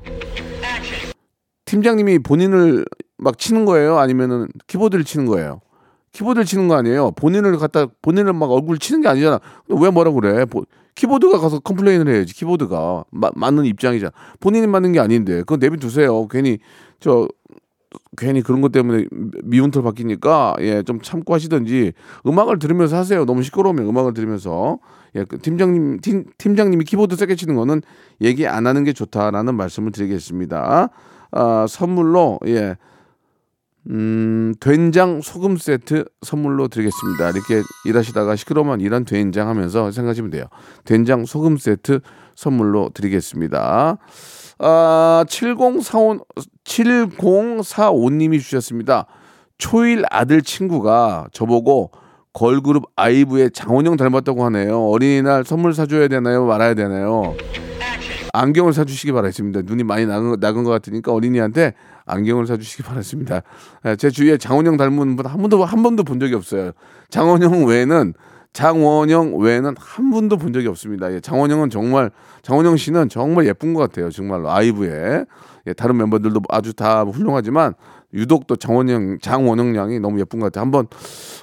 팀장님이 1.65 2.19
본인을 2.19 2.85
막 3.17 3.37
치는 3.37 3.65
거예요? 3.65 3.97
아니면은 3.99 4.47
키보드를 4.67 5.03
치는 5.03 5.25
거예요? 5.25 5.59
키보드를 6.13 6.45
치는 6.45 6.67
거 6.67 6.75
아니에요? 6.75 7.11
본인을 7.11 7.57
갖다 7.57 7.87
본인을 8.01 8.33
막 8.33 8.49
얼굴 8.51 8.79
치는 8.79 9.01
게 9.01 9.07
아니잖아. 9.07 9.39
왜 9.69 9.89
뭐라 9.89 10.11
그래? 10.11 10.45
보- 10.45 10.65
키보드가 10.95 11.37
가서 11.39 11.59
complain을 11.59 12.13
해야지. 12.13 12.33
키보드가 12.33 13.05
마- 13.11 13.29
맞는 13.35 13.65
입장이잖아. 13.65 14.11
본인이 14.39 14.65
맞는 14.67 14.93
게 14.93 14.99
아닌데 14.99 15.37
그거 15.39 15.57
내비 15.57 15.77
두세요. 15.77 16.27
괜히 16.27 16.57
저 16.99 17.27
괜히 18.17 18.41
그런 18.41 18.61
것 18.61 18.71
때문에 18.71 19.05
미운털 19.43 19.83
박히니까 19.83 20.55
예 20.59 20.81
좀 20.83 20.99
참고 21.01 21.33
하시든지 21.35 21.93
음악을 22.25 22.57
들으면서 22.59 22.97
하세요. 22.97 23.25
너무 23.25 23.43
시끄러우면 23.43 23.85
음악을 23.87 24.13
들으면서 24.13 24.79
예그 25.15 25.37
팀장님 25.39 25.99
팀, 26.01 26.25
팀장님이 26.37 26.83
키보드 26.85 27.15
세게 27.15 27.35
치는 27.35 27.55
거는 27.55 27.81
얘기 28.21 28.47
안 28.47 28.65
하는 28.65 28.83
게 28.83 28.91
좋다라는 28.93 29.55
말씀을 29.55 29.91
드리겠습니다. 29.91 30.89
아 31.31 31.65
선물로 31.69 32.39
예. 32.47 32.75
음, 33.89 34.53
된장 34.59 35.21
소금 35.21 35.57
세트 35.57 36.05
선물로 36.21 36.67
드리겠습니다. 36.67 37.29
이렇게 37.29 37.61
일하시다가 37.85 38.35
시끄러우면 38.35 38.81
일한 38.81 39.05
된장 39.05 39.47
하면서 39.47 39.91
생각하시면 39.91 40.31
돼요. 40.31 40.45
된장 40.83 41.25
소금 41.25 41.57
세트 41.57 42.01
선물로 42.35 42.91
드리겠습니다. 42.93 43.97
아, 44.59 45.25
7045, 45.27 46.19
7045님이 46.63 48.41
주셨습니다. 48.41 49.05
초일 49.57 50.03
아들 50.09 50.41
친구가 50.41 51.27
저보고 51.31 51.91
걸그룹 52.33 52.83
아이브의 52.95 53.51
장원영 53.51 53.97
닮았다고 53.97 54.43
하네요. 54.45 54.89
어린이날 54.89 55.43
선물 55.43 55.73
사줘야 55.73 56.07
되나요? 56.07 56.45
말아야 56.45 56.73
되나요? 56.75 57.35
안경을 58.33 58.73
사주시기 58.73 59.11
바라겠습니다. 59.11 59.61
눈이 59.63 59.83
많이 59.83 60.05
나은, 60.05 60.37
나은 60.39 60.63
것 60.63 60.69
같으니까 60.69 61.13
어린이한테 61.13 61.73
안경을 62.07 62.47
사주시기 62.47 62.83
바라겠습니다. 62.83 63.41
예, 63.85 63.95
제 63.95 64.09
주위에 64.09 64.37
장원영 64.37 64.77
닮은 64.77 65.15
분 65.15 65.25
한 65.25 65.39
번도 65.41 65.63
한 65.63 65.83
번도 65.83 66.03
본 66.03 66.19
적이 66.19 66.35
없어요. 66.35 66.71
장원영 67.09 67.65
외에는 67.65 68.13
장원영 68.53 69.37
외에는 69.37 69.75
한 69.77 70.09
분도 70.09 70.37
본 70.37 70.53
적이 70.53 70.67
없습니다. 70.69 71.13
예, 71.13 71.19
장원영은 71.19 71.69
정말 71.69 72.09
장원영 72.41 72.77
씨는 72.77 73.09
정말 73.09 73.45
예쁜 73.45 73.73
것 73.73 73.81
같아요. 73.81 74.09
정말로 74.09 74.49
아이브에 74.49 75.25
예, 75.67 75.73
다른 75.73 75.97
멤버들도 75.97 76.41
아주 76.49 76.73
다 76.73 77.03
훌륭하지만 77.03 77.73
유독 78.13 78.47
또 78.47 78.55
장원영 78.55 79.19
장원영 79.21 79.75
양이 79.75 79.99
너무 79.99 80.19
예쁜 80.19 80.39
것 80.39 80.45
같아요. 80.47 80.63
한번 80.63 80.87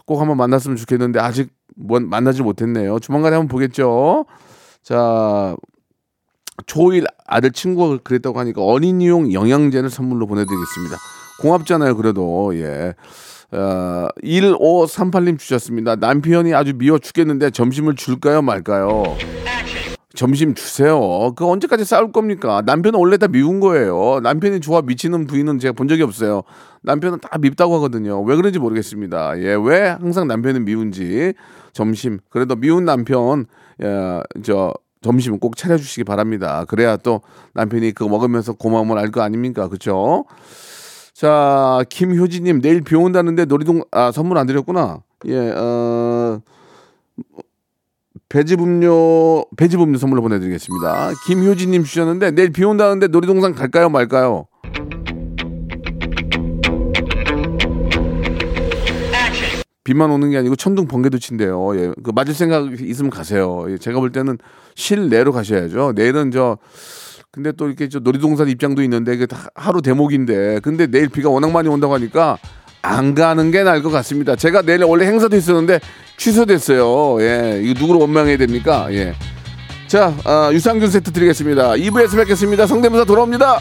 꼭 0.06 0.20
한번 0.20 0.38
만났으면 0.38 0.76
좋겠는데 0.76 1.20
아직 1.20 1.50
뭐 1.76 2.00
만나지 2.00 2.42
못했네요. 2.42 2.98
조만간에 3.00 3.36
한번 3.36 3.48
보겠죠. 3.48 4.24
자 4.82 5.54
조일 6.66 7.04
아들 7.26 7.52
친구가 7.52 7.98
그랬다고 8.04 8.38
하니까 8.38 8.62
어린이용 8.62 9.32
영양제를 9.32 9.90
선물로 9.90 10.26
보내드리겠습니다. 10.26 10.96
고맙잖아요, 11.40 11.96
그래도 11.96 12.52
예. 12.56 12.94
어, 13.52 14.08
1538님 14.22 15.38
주셨습니다. 15.38 15.96
남편이 15.96 16.54
아주 16.54 16.74
미워 16.76 16.98
죽겠는데 16.98 17.50
점심을 17.50 17.94
줄까요, 17.94 18.42
말까요? 18.42 19.16
점심 20.14 20.54
주세요. 20.54 21.32
그 21.34 21.44
언제까지 21.44 21.84
싸울 21.84 22.12
겁니까? 22.12 22.62
남편은 22.64 22.98
원래 22.98 23.16
다 23.16 23.26
미운 23.26 23.58
거예요. 23.58 24.20
남편이 24.22 24.60
좋아 24.60 24.80
미치는 24.80 25.26
부인은 25.26 25.58
제가 25.58 25.72
본 25.72 25.88
적이 25.88 26.02
없어요. 26.04 26.42
남편은 26.82 27.18
다 27.20 27.36
밉다고 27.38 27.74
하거든요. 27.76 28.22
왜 28.22 28.36
그런지 28.36 28.60
모르겠습니다. 28.60 29.38
예, 29.40 29.56
왜 29.60 29.88
항상 29.88 30.28
남편은 30.28 30.64
미운지 30.64 31.34
점심 31.72 32.20
그래도 32.30 32.54
미운 32.54 32.84
남편 32.84 33.46
예, 33.82 34.22
저 34.44 34.72
점심 35.04 35.38
꼭 35.38 35.56
차려주시기 35.56 36.02
바랍니다. 36.04 36.64
그래야 36.66 36.96
또 36.96 37.20
남편이 37.52 37.92
그거 37.92 38.08
먹으면서 38.10 38.54
고마움을 38.54 38.98
알 38.98 39.10
거 39.12 39.20
아닙니까? 39.22 39.68
그렇죠? 39.68 40.24
자, 41.12 41.84
김효진님 41.90 42.60
내일 42.60 42.80
비 42.80 42.96
온다는데 42.96 43.44
놀이동 43.44 43.82
아 43.92 44.10
선물 44.10 44.38
안 44.38 44.46
드렸구나. 44.46 45.02
예, 45.26 45.50
어. 45.56 46.40
배즙 48.28 48.60
음료 48.60 49.44
배즙 49.56 49.80
음료 49.80 49.98
선물로 49.98 50.22
보내드리겠습니다. 50.22 51.10
김효진님 51.26 51.84
주셨는데 51.84 52.32
내일 52.32 52.50
비 52.50 52.64
온다는데 52.64 53.06
놀이동산 53.08 53.54
갈까요 53.54 53.88
말까요? 53.90 54.46
비만 59.84 60.10
오는 60.10 60.30
게 60.30 60.38
아니고 60.38 60.56
천둥 60.56 60.88
번개도 60.88 61.18
친대요. 61.18 61.78
예, 61.78 61.92
그 62.02 62.10
맞을 62.14 62.34
생각 62.34 62.72
있으면 62.80 63.10
가세요. 63.10 63.66
예, 63.68 63.78
제가 63.78 64.00
볼 64.00 64.10
때는 64.10 64.38
실내로 64.74 65.32
가셔야죠. 65.32 65.92
내일은 65.94 66.30
저 66.30 66.56
근데 67.30 67.52
또 67.52 67.66
이렇게 67.66 67.88
저 67.88 67.98
놀이동산 67.98 68.48
입장도 68.48 68.82
있는데 68.82 69.26
다 69.26 69.48
하루 69.54 69.82
대목인데 69.82 70.60
근데 70.62 70.86
내일 70.86 71.08
비가 71.08 71.28
워낙 71.28 71.52
많이 71.52 71.68
온다고 71.68 71.92
하니까 71.94 72.38
안 72.80 73.14
가는 73.14 73.50
게 73.50 73.62
나을 73.62 73.82
것 73.82 73.90
같습니다. 73.90 74.36
제가 74.36 74.62
내일 74.62 74.84
원래 74.84 75.06
행사도 75.06 75.36
있었는데 75.36 75.80
취소됐어요. 76.16 77.20
예, 77.22 77.60
이거 77.62 77.78
누구를 77.78 78.00
원망해야 78.00 78.36
됩니까? 78.38 78.88
예. 78.90 79.14
자, 79.86 80.14
아, 80.24 80.50
유산균 80.52 80.90
세트 80.90 81.12
드리겠습니다. 81.12 81.72
2부에서 81.72 82.16
뵙겠습니다. 82.16 82.66
성대모사 82.66 83.04
돌아옵니다. 83.04 83.60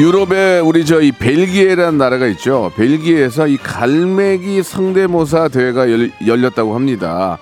유럽에 0.00 0.60
우리 0.60 0.86
저 0.86 1.02
이 1.02 1.12
벨기에라는 1.12 1.98
나라가 1.98 2.26
있죠. 2.28 2.72
벨기에에서 2.74 3.46
이 3.48 3.58
갈매기 3.58 4.62
성대모사 4.62 5.48
대회가 5.48 5.90
열, 5.90 6.10
열렸다고 6.26 6.74
합니다. 6.74 7.36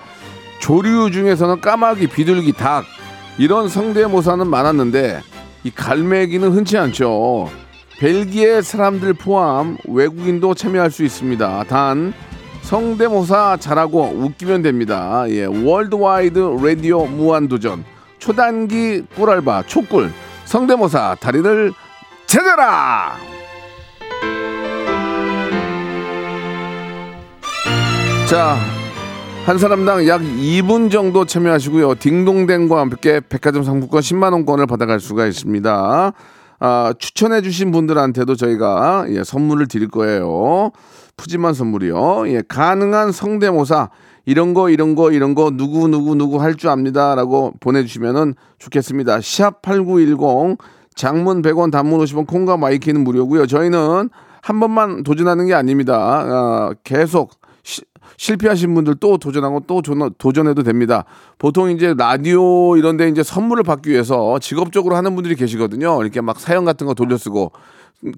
조류 0.59 1.09
중에서는 1.09 1.61
까마귀, 1.61 2.07
비둘기, 2.07 2.51
닭 2.51 2.83
이런 3.37 3.69
성대모사는 3.69 4.45
많았는데 4.45 5.21
이 5.63 5.71
갈매기는 5.71 6.51
흔치 6.51 6.77
않죠. 6.77 7.49
벨기에 7.97 8.61
사람들 8.61 9.13
포함 9.13 9.77
외국인도 9.87 10.53
참여할 10.53 10.91
수 10.91 11.05
있습니다. 11.05 11.63
단 11.69 12.11
성대모사 12.63 13.55
잘하고 13.61 14.03
웃기면 14.17 14.63
됩니다. 14.63 15.23
예, 15.29 15.45
worldwide 15.45 16.57
라디오 16.61 17.05
무한도전 17.05 17.85
초단기 18.17 19.03
꿀알바 19.15 19.63
초꿀 19.67 20.11
성대모사 20.43 21.15
다리를 21.21 21.71
찾아라! 22.29 23.15
자, 28.29 28.55
한 29.47 29.57
사람당 29.57 30.07
약 30.07 30.21
2분 30.21 30.91
정도 30.91 31.25
참여하시고요. 31.25 31.95
딩동댕과 31.95 32.79
함께 32.79 33.19
백화점 33.27 33.63
상품권 33.63 34.01
10만 34.01 34.33
원권을 34.33 34.67
받아갈 34.67 34.99
수가 34.99 35.25
있습니다. 35.25 36.13
아, 36.59 36.93
추천해 36.99 37.41
주신 37.41 37.71
분들한테도 37.71 38.35
저희가 38.35 39.05
예, 39.09 39.23
선물을 39.23 39.67
드릴 39.67 39.87
거예요. 39.87 40.69
푸짐한 41.17 41.55
선물이요. 41.55 42.27
예, 42.27 42.43
가능한 42.47 43.11
성대모사 43.11 43.89
이런 44.25 44.53
거 44.53 44.69
이런 44.69 44.93
거 44.93 45.11
이런 45.11 45.33
거 45.33 45.49
누구 45.49 45.87
누구 45.87 46.13
누구 46.13 46.39
할 46.39 46.55
줄 46.55 46.69
압니다라고 46.69 47.53
보내주시면은 47.59 48.35
좋겠습니다. 48.59 49.19
샵 49.21 49.63
#8910 49.63 50.59
장문 51.03 51.41
100원, 51.41 51.71
단문 51.71 52.01
50원, 52.01 52.27
콩과 52.27 52.57
my 52.57 52.71
K는 52.71 53.05
무료고요. 53.05 53.47
저희는 53.47 54.09
한 54.41 54.59
번만 54.59 55.03
도전하는 55.03 55.45
게 55.47 55.53
아닙니다. 55.53 55.95
아, 55.97 56.73
계속 56.83 57.31
시- 57.63 57.83
실패하신 58.17 58.73
분들 58.73 58.95
또 58.99 59.17
도전하고 59.17 59.61
또 59.65 59.81
조- 59.81 60.09
도전해도 60.17 60.63
됩니다. 60.63 61.05
보통 61.37 61.71
이제 61.71 61.93
라디오 61.97 62.75
이런 62.75 62.97
데 62.97 63.07
이제 63.07 63.23
선물을 63.23 63.63
받기 63.63 63.89
위해서 63.89 64.39
직업적으로 64.39 64.97
하는 64.97 65.15
분들이 65.15 65.35
계시거든요. 65.35 66.01
이렇게 66.01 66.19
막 66.19 66.37
사연 66.37 66.65
같은 66.65 66.85
거 66.85 66.93
돌려 66.93 67.15
쓰고. 67.17 67.53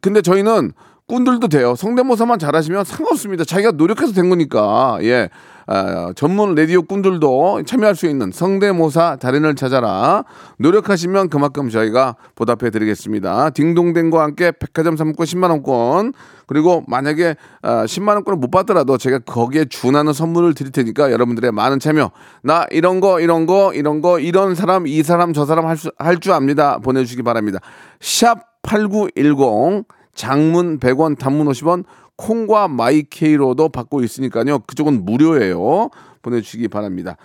근데 0.02 0.24
저희는 0.24 0.72
꾼들도 1.12 1.50
돼요. 1.50 1.76
성대모사만 1.76 2.40
잘하시면 2.40 2.86
상관없습니다. 2.86 3.44
자기가 3.44 3.72
노력해서 3.72 4.14
된 4.14 4.30
거니까. 4.30 4.98
예. 5.02 5.28
아, 5.68 6.14
전문 6.16 6.56
라디오 6.56 6.82
꾼들도 6.84 7.64
참여할 7.66 7.96
수 7.96 8.06
있는 8.08 8.32
성대모사 8.32 9.18
달인을 9.18 9.56
찾아라. 9.56 10.24
노력하시면 10.58 11.30
그만큼 11.30 11.70
저희가 11.70 12.16
보답해 12.36 12.70
드리겠습니다. 12.72 13.50
딩동댕과 13.50 14.24
함께 14.24 14.54
백화점 14.58 14.96
상품권 14.96 15.26
10만원권. 15.26 16.14
그리고 16.48 16.84
만약에 16.88 17.36
아, 17.62 17.84
10만원권을 17.84 18.38
못 18.38 18.50
받더라도 18.50 18.98
제가 18.98 19.20
거기에 19.20 19.66
준하는 19.66 20.14
선물을 20.14 20.54
드릴 20.54 20.72
테니까 20.72 21.12
여러분들의 21.12 21.52
많은 21.52 21.80
참여. 21.80 22.12
나 22.42 22.66
이런 22.72 23.02
거, 23.02 23.20
이런 23.20 23.46
거, 23.46 23.74
이런 23.74 24.02
거, 24.02 24.18
이런 24.18 24.56
사람, 24.56 24.88
이 24.88 25.04
사람, 25.04 25.34
저 25.34 25.46
사람 25.46 25.66
할 25.66 26.20
줄 26.22 26.32
압니다. 26.32 26.78
보내주시기 26.80 27.22
바랍니다. 27.24 27.60
샵 28.00 28.40
8910 28.64 29.86
장문 30.14 30.80
100원 30.80 31.18
단문 31.18 31.48
50원 31.48 31.86
콩과 32.16 32.68
마이케이로도 32.68 33.70
받고 33.70 34.04
있으니까요. 34.04 34.60
그쪽은 34.60 35.06
무료예요. 35.06 35.90
보내주시기 36.22 36.68
바랍니다. 36.68 37.18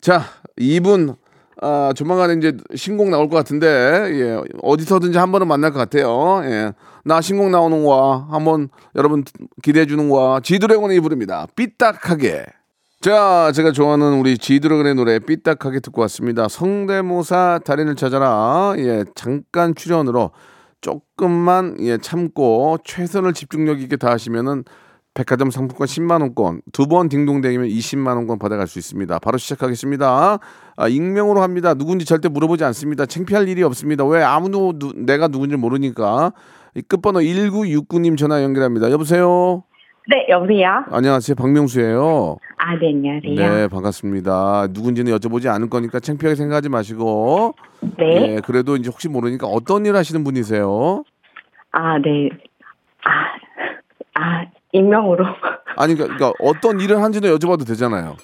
자, 0.00 0.22
이분 0.56 1.16
아, 1.60 1.92
조만간에 1.94 2.34
이제 2.34 2.56
신곡 2.74 3.08
나올 3.10 3.28
것 3.28 3.36
같은데 3.36 3.66
예, 3.66 4.40
어디서든지 4.62 5.18
한 5.18 5.32
번은 5.32 5.46
만날 5.46 5.72
것 5.72 5.78
같아요. 5.78 6.42
예. 6.44 6.72
나 7.04 7.20
신곡 7.20 7.50
나오는 7.50 7.84
거야. 7.84 8.26
한번 8.30 8.68
여러분 8.96 9.24
기대해 9.62 9.86
주는 9.86 10.08
거야. 10.08 10.40
지드래곤의 10.40 11.00
부릅니다. 11.00 11.46
삐딱하게. 11.56 12.44
자, 13.00 13.52
제가 13.54 13.72
좋아하는 13.72 14.18
우리 14.18 14.38
지드래곤의 14.38 14.94
노래 14.94 15.18
삐딱하게 15.18 15.80
듣고 15.80 16.00
왔습니다. 16.02 16.48
성대모사 16.48 17.60
달인을 17.64 17.96
찾아라. 17.96 18.74
예, 18.78 19.04
잠깐 19.14 19.74
출연으로 19.74 20.30
조금만 20.84 21.76
예, 21.80 21.96
참고 21.98 22.76
최선을 22.84 23.32
집중력 23.32 23.80
있게 23.80 23.96
다하시면은 23.96 24.64
백화점 25.14 25.50
상품권 25.50 25.86
10만 25.86 26.20
원권 26.22 26.60
두 26.72 26.86
번 26.86 27.08
딩동댕이면 27.08 27.68
20만 27.68 28.16
원권 28.16 28.38
받아갈 28.38 28.66
수 28.66 28.78
있습니다. 28.78 29.18
바로 29.20 29.38
시작하겠습니다. 29.38 30.38
아, 30.76 30.88
익명으로 30.88 31.40
합니다. 31.40 31.72
누군지 31.74 32.04
절대 32.04 32.28
물어보지 32.28 32.64
않습니다. 32.64 33.06
창피할 33.06 33.48
일이 33.48 33.62
없습니다. 33.62 34.04
왜 34.04 34.22
아무도 34.22 34.72
누- 34.78 34.92
내가 34.94 35.28
누군지 35.28 35.56
모르니까 35.56 36.32
이 36.74 36.82
끝번호 36.82 37.20
1969님 37.20 38.18
전화 38.18 38.42
연결합니다. 38.42 38.90
여보세요. 38.90 39.62
네, 40.06 40.26
여보세요? 40.28 40.66
안녕하세요. 40.90 41.34
박명수예요. 41.36 42.36
아, 42.58 42.74
네, 42.78 42.88
안녕하세요. 42.92 43.34
네, 43.56 43.68
반갑습니다. 43.68 44.66
누군지는 44.72 45.16
여쭤보지 45.16 45.46
않을 45.46 45.70
거니까 45.70 45.98
창피하게 46.00 46.34
생각하지 46.34 46.68
마시고 46.68 47.54
네. 47.98 48.34
예, 48.34 48.40
그래도 48.44 48.76
이제 48.76 48.88
혹시 48.90 49.08
모르니까 49.08 49.46
어떤 49.46 49.86
일 49.86 49.96
하시는 49.96 50.22
분이세요? 50.24 51.04
아, 51.72 51.98
네. 51.98 52.28
아, 53.04 53.10
아, 54.14 54.46
익명으로. 54.72 55.24
아니 55.76 55.94
그러니까, 55.94 56.16
그러니까 56.16 56.32
어떤 56.40 56.80
일을 56.80 57.02
한지는 57.02 57.34
여쭤봐도 57.36 57.66
되잖아요. 57.66 58.16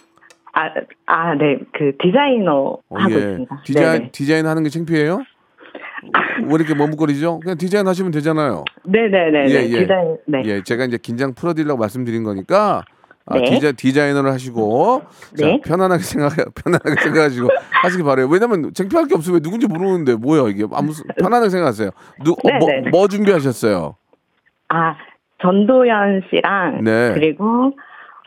아, 0.52 0.68
아, 1.06 1.34
네. 1.34 1.58
그 1.72 1.92
디자이너 2.02 2.78
어, 2.88 2.98
하고 2.98 3.14
예. 3.14 3.18
있습니다. 3.18 3.62
디자인 3.64 3.92
네네. 3.98 4.10
디자인 4.12 4.46
하는 4.46 4.62
게 4.62 4.68
창피해요? 4.68 5.22
왜 6.46 6.54
이렇게 6.54 6.74
머뭇거리죠? 6.74 7.40
그냥 7.40 7.58
디자인 7.58 7.86
하시면 7.86 8.10
되잖아요. 8.12 8.64
네네네. 8.84 9.50
예, 9.50 9.54
예. 9.70 9.78
디자인, 9.80 10.16
네. 10.26 10.42
예, 10.46 10.62
제가 10.62 10.84
이제 10.86 10.98
긴장 11.00 11.34
풀어드리려고 11.34 11.78
말씀드린 11.78 12.24
거니까 12.24 12.82
아, 13.30 13.38
네. 13.38 13.44
디자, 13.44 13.72
디자이너를 13.72 14.32
하시고 14.32 15.02
자, 15.38 15.46
네. 15.46 15.60
편안하게 15.64 16.02
생각 16.02 16.30
편안하게 16.54 17.00
생각하시고 17.00 17.48
하시기 17.82 18.02
바래요. 18.02 18.26
왜냐면 18.28 18.72
창피할 18.74 19.06
게. 19.06 19.14
왜 19.32 19.38
누군지 19.38 19.66
모르는데 19.66 20.16
뭐야 20.16 20.48
이게 20.48 20.64
아무 20.72 20.92
편안하게 21.18 21.50
생각하세요. 21.50 21.90
누, 22.24 22.32
어, 22.32 22.36
뭐, 22.58 22.68
네, 22.68 22.74
네, 22.76 22.80
네. 22.82 22.90
뭐 22.90 23.06
준비하셨어요? 23.06 23.94
아, 24.68 24.96
전도연 25.42 26.22
씨랑 26.30 26.82
네. 26.82 27.12
그리고 27.14 27.72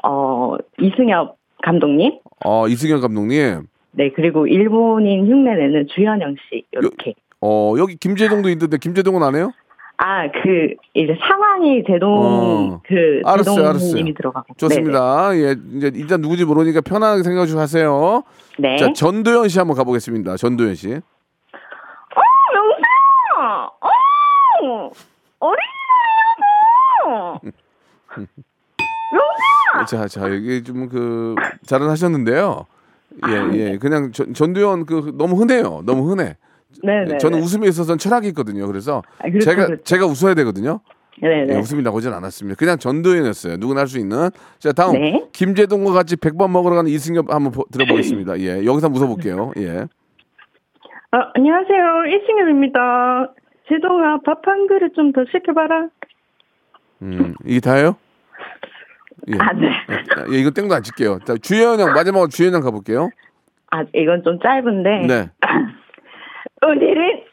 어, 0.04 0.56
이승엽 0.80 1.38
감독님. 1.64 2.20
어, 2.46 2.68
이승현 2.68 3.02
감독님. 3.02 3.68
네, 3.92 4.12
그리고 4.16 4.48
일본인 4.48 5.28
흉내내는 5.30 5.88
주현영 5.94 6.36
씨 6.50 6.66
이렇게. 6.72 7.14
어, 7.42 7.76
여기 7.78 7.98
김재동도 7.98 8.50
있는데 8.50 8.78
김재동은 8.78 9.22
안 9.22 9.36
해요? 9.36 9.52
아, 9.98 10.30
그 10.32 10.74
이제 10.94 11.16
상황이 11.28 11.84
제동 11.88 12.12
어. 12.12 12.82
그 12.86 13.22
제동님이. 13.80 14.14
들어가고. 14.16 14.54
좋습니다. 14.58 15.36
예, 15.36 15.56
이제 15.76 15.92
일단 15.96 16.22
누군지 16.22 16.44
모르니까 16.46 16.82
편안하게 16.82 17.24
생각 17.24 17.46
좀 17.46 17.60
하세요. 17.60 18.24
네네. 18.58 18.78
자, 18.78 18.88
네. 18.88 18.94
전도연 18.94 19.48
씨 19.50 19.60
한번 19.60 19.78
가보겠습니다. 19.78 20.36
전도연 20.38 20.76
씨. 20.76 20.94
어, 20.94 21.00
명수야! 22.54 23.70
어! 23.82 23.88
어린이날이라고! 25.40 27.40
명수야! 29.14 29.86
자, 29.88 30.08
자, 30.08 30.22
여기 30.34 30.64
좀 30.64 30.88
그 30.90 31.36
잘은 31.66 31.90
하셨는데요. 31.90 32.66
예, 33.30 33.38
아, 33.38 33.50
예. 33.54 33.78
그냥 33.78 34.12
전, 34.12 34.34
전도연 34.34 34.86
그 34.86 35.14
너무 35.18 35.36
흔해요. 35.40 35.82
너무 35.86 36.10
흔해. 36.10 36.36
네네. 36.82 37.18
저는 37.18 37.40
웃음에 37.40 37.68
있어서는 37.68 37.98
철학이 37.98 38.28
있거든요. 38.30 38.66
그래서 38.68 39.04
아, 39.20 39.24
그렇죠, 39.30 39.40
제가 39.46 39.66
그렇죠. 39.68 39.84
제가 39.84 40.06
웃어야 40.06 40.34
되거든요. 40.36 40.80
네네. 41.22 41.54
예, 41.54 41.58
웃음이 41.60 41.84
나오진 41.84 42.12
않았습니다. 42.12 42.58
그냥 42.58 42.78
전도연이었어요. 42.80 43.58
누구나 43.58 43.82
할 43.82 43.88
수 43.88 44.00
있는. 44.00 44.30
자, 44.60 44.72
다음 44.72 44.94
네. 44.94 45.24
김재동과 45.32 45.92
같이 45.94 46.16
100번 46.16 46.50
먹으러 46.52 46.76
가는 46.76 46.90
이승엽 46.90 47.32
한번 47.32 47.52
보- 47.52 47.66
들어보겠습니다. 47.72 48.40
예. 48.40 48.66
여기서 48.66 48.88
한번 48.88 48.94
웃어볼게요. 49.04 49.52
예. 49.58 49.86
아, 51.12 51.32
안녕하세요. 51.36 52.06
이승엽입니다. 52.08 53.34
제동아, 53.70 54.18
밥 54.26 54.42
한 54.48 54.68
그릇 54.68 54.94
좀 54.96 55.14
더 55.14 55.24
시켜봐라. 55.32 55.88
음, 57.04 57.36
이게 57.46 57.60
다예요? 57.60 57.96
예. 59.28 59.38
아, 59.40 59.54
네. 59.54 59.70
예, 60.32 60.38
이거 60.40 60.50
땡도 60.50 60.74
안 60.74 60.82
칠게요. 60.84 61.20
자, 61.26 61.36
주현 61.40 61.80
형 61.80 61.94
마지막으로 61.94 62.28
주현 62.30 62.54
형 62.56 62.62
가볼게요. 62.62 63.10
아, 63.72 63.84
이건 63.94 64.24
좀 64.24 64.40
짧은데. 64.42 65.08
네. 65.08 65.30
오늘은, 66.62 67.24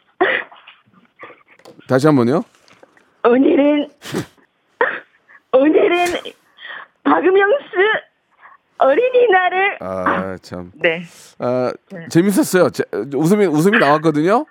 다시 1.88 2.07
한 2.07 2.16
번요. 2.16 2.42
오늘은, 3.25 3.88
오늘은 5.53 6.07
박음영수 7.05 7.66
어린이날을. 8.79 9.79
아, 9.81 10.37
참. 10.40 10.73
네. 10.75 11.03
아, 11.38 11.73
재밌었어요. 12.09 12.70
제- 12.70 12.85
웃음이 13.14 13.46
웃음이 13.46 13.79
나왔거든요. 13.79 14.46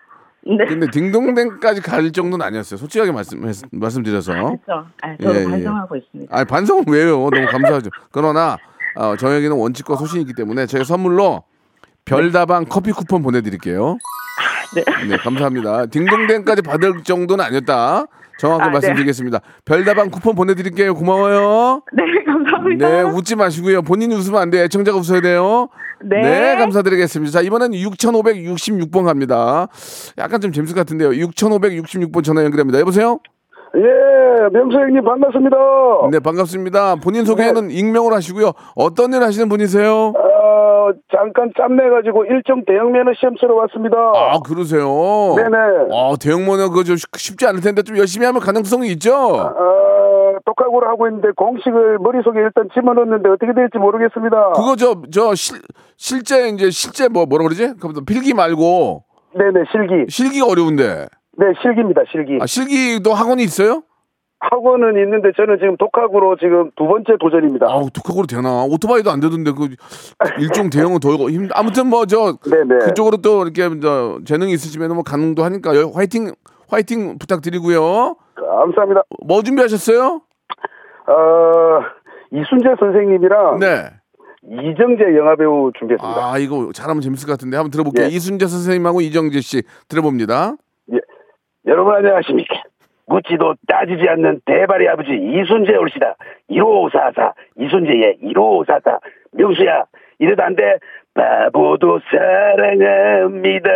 네. 0.46 0.66
근데 0.66 0.88
딩동댕까지 0.92 1.82
갈 1.82 2.12
정도는 2.12 2.46
아니었어요. 2.46 2.78
솔직하게 2.78 3.12
말씀 3.12 3.42
말씀드려서. 3.72 4.34
그렇죠. 4.34 4.88
아, 5.02 5.16
저도 5.18 5.36
예, 5.36 5.42
예. 5.42 5.46
반성하고 5.46 5.96
있습니다. 5.96 6.36
아니 6.36 6.46
반성은 6.46 6.86
왜요? 6.88 7.30
너무 7.30 7.46
감사하죠. 7.48 7.90
그러나 8.12 8.58
어, 8.96 9.16
저에게는 9.16 9.58
원칙과 9.58 9.96
소신이 9.96 10.22
있기 10.22 10.34
때문에 10.34 10.66
제가 10.66 10.84
선물로 10.84 11.44
별다방 12.06 12.66
커피 12.66 12.92
쿠폰 12.92 13.22
보내드릴게요. 13.22 13.98
네. 14.76 14.84
네, 15.08 15.18
감사합니다. 15.18 15.88
딩동댕까지 15.88 16.62
받을 16.62 17.04
정도는 17.04 17.44
아니었다. 17.46 18.06
정확히 18.40 18.64
아, 18.64 18.68
네. 18.68 18.72
말씀드리겠습니다. 18.74 19.40
별다방 19.66 20.10
쿠폰 20.12 20.36
보내드릴게요. 20.36 20.94
고마워요. 20.94 21.82
네, 21.94 22.04
감사합니다. 22.26 22.88
네, 22.90 23.02
웃지 23.02 23.36
마시고요. 23.36 23.82
본인이 23.82 24.16
웃으면 24.16 24.42
안 24.42 24.50
돼. 24.50 24.64
애청자가 24.64 24.98
웃어야 24.98 25.22
돼요. 25.22 25.68
네. 26.04 26.56
감사드리겠습니다. 26.56 27.32
자, 27.32 27.42
이번에는 27.42 27.78
6566번 27.78 29.06
갑니다. 29.06 29.68
약간 30.18 30.40
좀 30.40 30.52
재밌을 30.54 30.74
것 30.74 30.82
같은데요. 30.82 31.10
6566번 31.10 32.24
전화 32.24 32.44
연결합니다. 32.46 32.80
여보세요? 32.80 33.20
예, 33.76 34.50
명수 34.52 34.78
형님 34.78 35.04
반갑습니다. 35.04 35.56
네, 36.12 36.20
반갑습니다. 36.20 36.96
본인 36.96 37.26
소개는 37.26 37.70
익명으로 37.70 38.16
하시고요. 38.16 38.54
어떤 38.76 39.14
일 39.14 39.22
하시는 39.22 39.48
분이세요? 39.50 40.14
어, 40.90 40.94
잠깐 41.16 41.52
짬내가지고 41.56 42.26
일정 42.26 42.64
대형 42.66 42.92
면허 42.92 43.12
시험 43.20 43.36
치러 43.36 43.56
왔습니다. 43.56 43.98
아, 43.98 44.40
그러세요? 44.40 44.84
네네. 45.36 45.58
아, 45.94 46.16
대형 46.20 46.46
면허 46.46 46.70
그거 46.70 46.84
좀 46.84 46.96
쉽지 47.16 47.46
않을 47.48 47.62
텐데 47.62 47.84
좀 47.84 47.98
열심히 47.98 48.26
하면 48.26 48.42
가능성이 48.42 48.90
있죠? 48.94 49.14
어, 49.16 50.38
독학으로 50.46 50.88
하고 50.88 51.08
있는데 51.08 51.30
공식을 51.36 52.00
머릿속에 52.00 52.40
일단 52.40 52.70
집어넣었는데 52.74 53.30
어떻게 53.30 53.54
될지 53.54 53.78
모르겠습니다. 53.78 54.54
그거 54.54 54.76
저, 54.76 54.96
저, 55.12 55.36
실, 55.36 55.60
실제, 55.98 56.50
이제, 56.50 56.70
실제 56.72 57.08
뭐, 57.08 57.26
뭐라 57.26 57.44
그러지? 57.46 57.76
그럼 57.80 58.06
필기 58.06 58.34
말고, 58.34 59.04
네네, 59.36 59.66
실기. 59.72 60.06
실기가 60.10 60.48
어려운데. 60.48 61.08
네, 61.38 61.46
실기입니다, 61.62 62.02
실기. 62.12 62.40
아, 62.42 62.46
실기도 62.46 63.14
학원이 63.14 63.44
있어요? 63.44 63.84
하고는 64.42 64.96
있는데 65.04 65.32
저는 65.36 65.58
지금 65.60 65.76
독학으로 65.78 66.38
지금 66.38 66.72
두 66.78 66.88
번째 66.88 67.14
도전입니다. 67.20 67.68
아우 67.70 67.90
독학으로 67.94 68.26
되나? 68.26 68.64
오토바이도 68.64 69.12
안 69.12 69.20
되던데 69.20 69.52
그 69.52 69.76
일종 70.40 70.70
대형은 70.70 71.00
더 71.00 71.10
힘. 71.30 71.50
아무튼 71.54 71.88
뭐저 71.88 72.38
네네. 72.50 72.86
그쪽으로 72.86 73.18
또 73.18 73.44
이렇게 73.44 73.70
저 73.82 74.20
재능이 74.26 74.54
있으시면 74.54 74.94
뭐 74.94 75.04
가능도 75.04 75.44
하니까 75.44 75.76
요- 75.76 75.92
화이팅 75.94 76.32
화이팅 76.70 77.18
부탁드리고요. 77.20 78.16
감사합니다. 78.36 79.04
뭐 79.26 79.42
준비하셨어요? 79.44 80.22
어, 81.08 81.82
이순재 82.32 82.76
선생님이랑 82.80 83.60
네. 83.60 83.90
이정재 84.44 85.18
영화배우 85.18 85.72
준비했습니다. 85.78 86.32
아 86.34 86.38
이거 86.38 86.70
잘하면 86.74 87.02
재밌을 87.02 87.28
것 87.28 87.34
같은데 87.34 87.58
한번 87.58 87.72
들어볼게요. 87.72 88.06
예. 88.06 88.10
이순재 88.10 88.48
선생님하고 88.48 89.02
이정재 89.02 89.42
씨 89.42 89.64
들어봅니다. 89.90 90.54
여러분 91.68 91.94
안녕하십니까. 91.94 92.56
묻지도 93.10 93.56
따지지 93.68 94.08
않는 94.08 94.42
대발의 94.46 94.88
아버지 94.88 95.10
이순재 95.12 95.76
올시다. 95.76 96.16
1544 96.50 97.34
이순재의 97.58 98.20
1544 98.22 99.00
명수야 99.34 99.86
이래도 100.20 100.44
안 100.44 100.56
돼. 100.56 100.78
바보도 101.14 102.00
사랑합니다. 102.12 103.70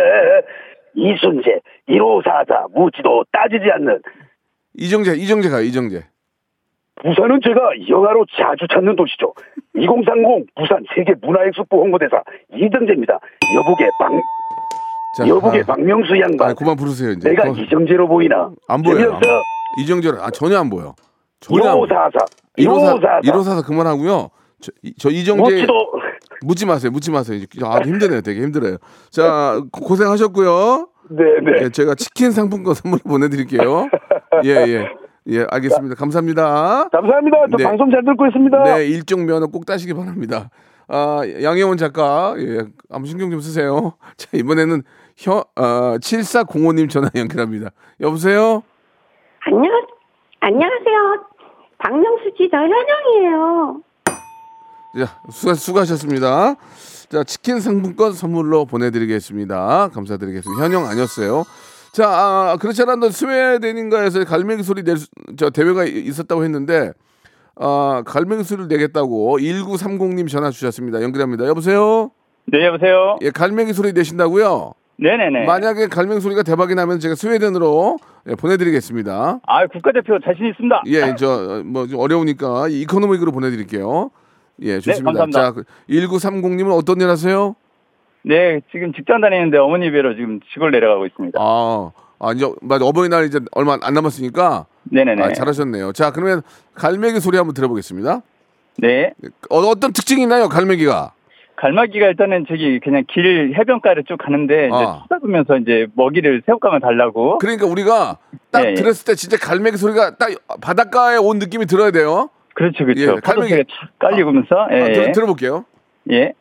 이순재 0.94 1.60
1544 1.88 2.66
묻지도 2.74 3.24
따지지 3.32 3.70
않는 3.72 4.00
이정재 4.76 5.16
이정재가 5.16 5.60
이정재. 5.60 6.04
부산은 7.02 7.40
제가 7.42 7.70
영화로 7.88 8.24
자주 8.36 8.66
찾는 8.68 8.94
도시죠. 8.94 9.34
2030 9.74 10.54
부산 10.54 10.84
세계 10.94 11.12
문화엑스포 11.20 11.82
홍보대사 11.82 12.22
이정재입니다. 12.54 13.18
여복의 13.56 13.90
박 13.98 14.12
자, 15.16 15.26
여복의 15.28 15.62
아, 15.62 15.64
박명수 15.66 16.18
양반. 16.20 16.50
아, 16.50 16.54
그만 16.54 16.76
부르세요 16.76 17.10
이제. 17.12 17.28
내가 17.28 17.44
그거 17.44 17.60
이정재로 17.62 18.08
보이나? 18.08 18.50
안 18.68 18.82
보여요. 18.82 18.98
재미없어? 18.98 19.28
이정재를 19.80 20.18
아 20.20 20.30
전혀 20.30 20.58
안 20.58 20.70
보여. 20.70 20.94
전혀 21.40 21.68
안 21.68 21.76
보여. 21.78 21.86
1544 21.86 22.26
1544 22.56 23.20
1544 23.20 23.20
1544 23.22 23.62
그만하고요. 23.62 24.28
저, 24.60 24.72
이- 24.82 24.94
저 24.98 25.10
이정재 25.10 25.42
묻지도 25.42 25.72
묻지 26.44 26.66
마세요. 26.66 26.90
묻지 26.90 27.10
마세요. 27.10 27.40
아, 27.64 27.78
힘드네요. 27.84 28.20
되게 28.22 28.40
힘들어요. 28.42 28.76
자, 29.10 29.60
고- 29.72 29.80
고생하셨고요. 29.84 30.88
네네 31.10 31.64
예, 31.64 31.68
제가 31.68 31.94
치킨 31.96 32.30
상품권 32.30 32.72
선물 32.74 32.98
보내드릴게요. 33.06 33.88
예, 34.44 34.50
예. 34.50 34.88
예, 35.28 35.46
알겠습니다. 35.50 35.94
감사합니다. 35.96 36.88
감사합니다. 36.90 37.36
저 37.50 37.56
네. 37.58 37.64
방송 37.64 37.90
잘 37.90 38.02
듣고 38.04 38.26
있습니다. 38.26 38.62
네, 38.64 38.86
일종 38.86 39.24
면허 39.26 39.46
꼭 39.46 39.64
따시기 39.66 39.92
바랍니다. 39.94 40.50
아, 40.88 41.20
양혜원 41.42 41.76
작가, 41.78 42.34
예, 42.38 42.58
한번 42.90 43.06
신경 43.06 43.30
좀 43.30 43.40
쓰세요. 43.40 43.94
자, 44.18 44.28
이번에는 44.34 44.82
혀, 45.16 45.44
어, 45.56 45.96
7405님 46.00 46.90
전화 46.90 47.08
연결합니다. 47.14 47.70
여보세요? 48.00 48.62
안녕, 49.46 49.70
안녕하세요. 50.40 51.24
박명수 51.78 52.24
씨, 52.36 52.48
저 52.50 52.56
현영이에요. 52.58 53.80
자, 54.98 55.20
수고, 55.30 55.54
수고하셨습니다. 55.54 56.54
자, 57.10 57.24
치킨 57.24 57.60
상품권 57.60 58.12
선물로 58.12 58.64
보내드리겠습니다. 58.64 59.90
감사드리겠습니다. 59.92 60.62
현영 60.64 60.86
아니었어요. 60.86 61.44
자, 61.92 62.08
아, 62.08 62.56
그렇지 62.60 62.82
않아도 62.82 63.10
스웨덴인가에서 63.10 64.24
갈매기 64.24 64.62
소리 64.64 64.82
낼, 64.82 64.96
수- 64.96 65.08
저 65.36 65.50
대회가 65.50 65.84
이- 65.84 65.90
있었다고 66.06 66.42
했는데, 66.42 66.92
아, 67.56 68.02
갈매기 68.04 68.42
소리를 68.42 68.66
내겠다고 68.68 69.38
1930님 69.38 70.28
전화 70.28 70.50
주셨습니다. 70.50 71.02
연결합니다. 71.02 71.46
여보세요? 71.46 72.10
네, 72.46 72.66
여보세요? 72.66 73.16
예, 73.22 73.30
갈매기 73.30 73.72
소리 73.72 73.92
내신다고요? 73.92 74.72
네네네. 74.96 75.44
만약에 75.44 75.88
갈매기 75.88 76.20
소리가 76.20 76.42
대박이 76.42 76.74
나면 76.74 77.00
제가 77.00 77.14
스웨덴으로 77.14 77.98
예, 78.28 78.34
보내드리겠습니다. 78.34 79.40
아, 79.44 79.66
국가대표 79.66 80.18
자신 80.20 80.46
있습니다. 80.46 80.82
예, 80.86 81.14
저, 81.16 81.62
뭐, 81.64 81.86
좀 81.86 81.98
어려우니까 82.00 82.68
이코노믹으로 82.68 83.32
보내드릴게요. 83.32 84.10
예, 84.62 84.78
좋습니다. 84.78 85.24
감사합니다. 85.24 85.62
자, 85.62 85.68
1930님은 85.88 86.76
어떤 86.76 87.00
일 87.00 87.08
하세요? 87.08 87.56
네, 88.22 88.60
지금 88.72 88.92
직장 88.94 89.20
다니는데 89.20 89.58
어머니 89.58 89.90
뵈러 89.90 90.14
지금 90.14 90.40
시골 90.52 90.70
내려가고 90.70 91.06
있습니다. 91.06 91.38
아, 91.40 91.92
아 92.18 92.32
이제 92.32 92.50
맞아 92.62 92.84
어버이날 92.86 93.26
이제 93.26 93.40
얼마 93.52 93.76
안 93.82 93.94
남았으니까 93.94 94.66
네네네. 94.84 95.22
아, 95.22 95.32
잘하셨네요. 95.32 95.92
자, 95.92 96.12
그러면 96.12 96.42
갈매기 96.74 97.20
소리 97.20 97.36
한번 97.36 97.52
들어보겠습니다. 97.54 98.22
네. 98.78 99.12
어, 99.50 99.58
어떤 99.58 99.92
특징이 99.92 100.22
있나요, 100.22 100.48
갈매기가? 100.48 101.12
갈마기가 101.56 102.06
일단은 102.08 102.46
저기 102.48 102.80
그냥 102.80 103.04
길 103.08 103.54
해변가를 103.56 104.04
쭉 104.04 104.16
가는데 104.18 104.66
이제 104.66 104.74
아. 104.74 105.02
쳐다보면서 105.08 105.56
이제 105.58 105.86
먹이를 105.94 106.42
새우깡을 106.46 106.80
달라고. 106.80 107.38
그러니까 107.38 107.66
우리가 107.66 108.18
딱 108.50 108.64
예, 108.64 108.70
예. 108.70 108.74
들었을 108.74 109.04
때 109.06 109.14
진짜 109.14 109.36
갈매기 109.36 109.76
소리가 109.76 110.16
딱 110.16 110.30
바닷가에 110.60 111.16
온 111.16 111.38
느낌이 111.38 111.66
들어야 111.66 111.90
돼요. 111.90 112.28
그렇죠, 112.54 112.84
그렇죠. 112.84 113.00
예, 113.02 113.06
갈매기- 113.06 113.22
파도새가 113.22 113.62
착 113.68 113.98
깔리면서 113.98 114.68
예, 114.72 114.74
아, 114.82 114.88
예. 114.88 114.92
들, 114.92 115.12
들어볼게요. 115.12 115.64
예. 116.10 116.32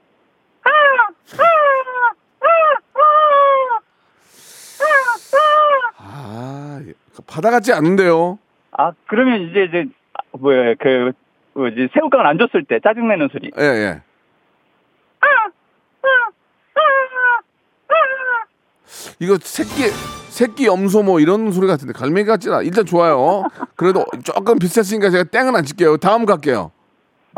아, 5.98 6.80
예. 6.88 6.94
바다 7.28 7.52
같지 7.52 7.74
않은데요. 7.74 8.40
아, 8.72 8.92
그러면 9.08 9.42
이제 9.50 9.64
이제 9.66 9.86
아, 10.14 10.20
뭐야 10.40 10.76
그 10.80 11.12
뭐지 11.54 11.90
새우깡을 11.94 12.26
안 12.26 12.38
줬을 12.38 12.64
때 12.66 12.80
짜증내는 12.84 13.30
소리. 13.32 13.52
예, 13.58 13.64
예. 13.64 14.02
이거 19.20 19.38
새끼 19.42 19.90
새끼 20.30 20.66
염소 20.66 21.04
뭐 21.04 21.20
이런 21.20 21.52
소리 21.52 21.68
같은데 21.68 21.94
갈매기 21.94 22.28
같지 22.28 22.50
않아. 22.50 22.62
일단 22.64 22.86
좋아요. 22.86 23.44
그래도 23.76 24.06
조금 24.24 24.58
비쌌으니까 24.60 25.10
제가 25.10 25.24
땡은 25.26 25.56
안 25.56 25.64
칠게요. 25.64 25.98
다음 25.98 26.26
갈게요. 26.26 26.72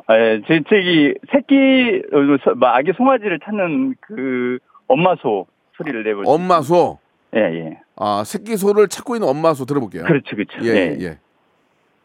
아, 0.08 0.18
예, 0.18 0.42
제, 0.48 0.62
저기, 0.70 1.14
새끼, 1.32 2.02
어, 2.14 2.18
서- 2.44 2.54
뭐 2.56 2.68
아기 2.70 2.92
송아지를 2.98 3.40
찾는 3.44 3.96
그 4.02 4.60
엄마 4.88 5.16
소 5.22 5.48
소리를 5.78 6.04
내볼 6.04 6.24
엄마 6.28 6.62
소. 6.62 7.00
예, 7.36 7.40
예. 7.40 7.80
아, 7.96 8.24
새끼 8.26 8.56
소를 8.58 8.88
찾고 8.90 9.16
있는 9.16 9.28
엄마 9.28 9.54
소 9.54 9.66
들어볼게요. 9.66 10.04
그렇죠, 10.04 10.36
그렇죠. 10.36 10.58
예, 10.64 10.70
예, 10.70 10.98
예. 11.02 11.20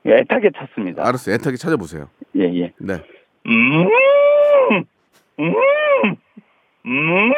예. 0.07 0.13
애타게 0.19 0.51
찾습니다. 0.57 1.07
알았어요. 1.07 1.35
애타게 1.35 1.57
찾아보세요. 1.57 2.09
예, 2.37 2.45
예. 2.45 2.73
네. 2.79 3.03
음, 3.47 3.87
음, 5.41 5.55
음. 6.87 7.33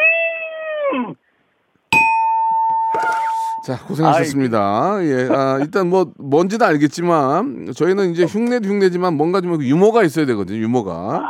자, 3.65 3.79
고생하셨습니다. 3.79 4.99
예. 5.03 5.29
아, 5.31 5.59
일단 5.61 5.89
뭐 5.89 6.13
뭔지는 6.19 6.67
알겠지만 6.67 7.73
저희는 7.77 8.11
이제 8.11 8.25
흉내도 8.25 8.69
흉내지만 8.69 9.15
뭔가 9.15 9.41
좀 9.41 9.63
유머가 9.63 10.03
있어야 10.03 10.27
되거든요. 10.27 10.59
유머가. 10.59 11.23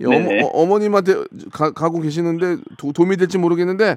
예. 0.00 0.40
어머, 0.54 0.78
님한테 0.78 1.14
가, 1.52 1.70
고 1.70 2.00
계시는데 2.00 2.56
도, 2.78 2.92
도움이 2.92 3.16
될지 3.16 3.36
모르겠는데 3.36 3.96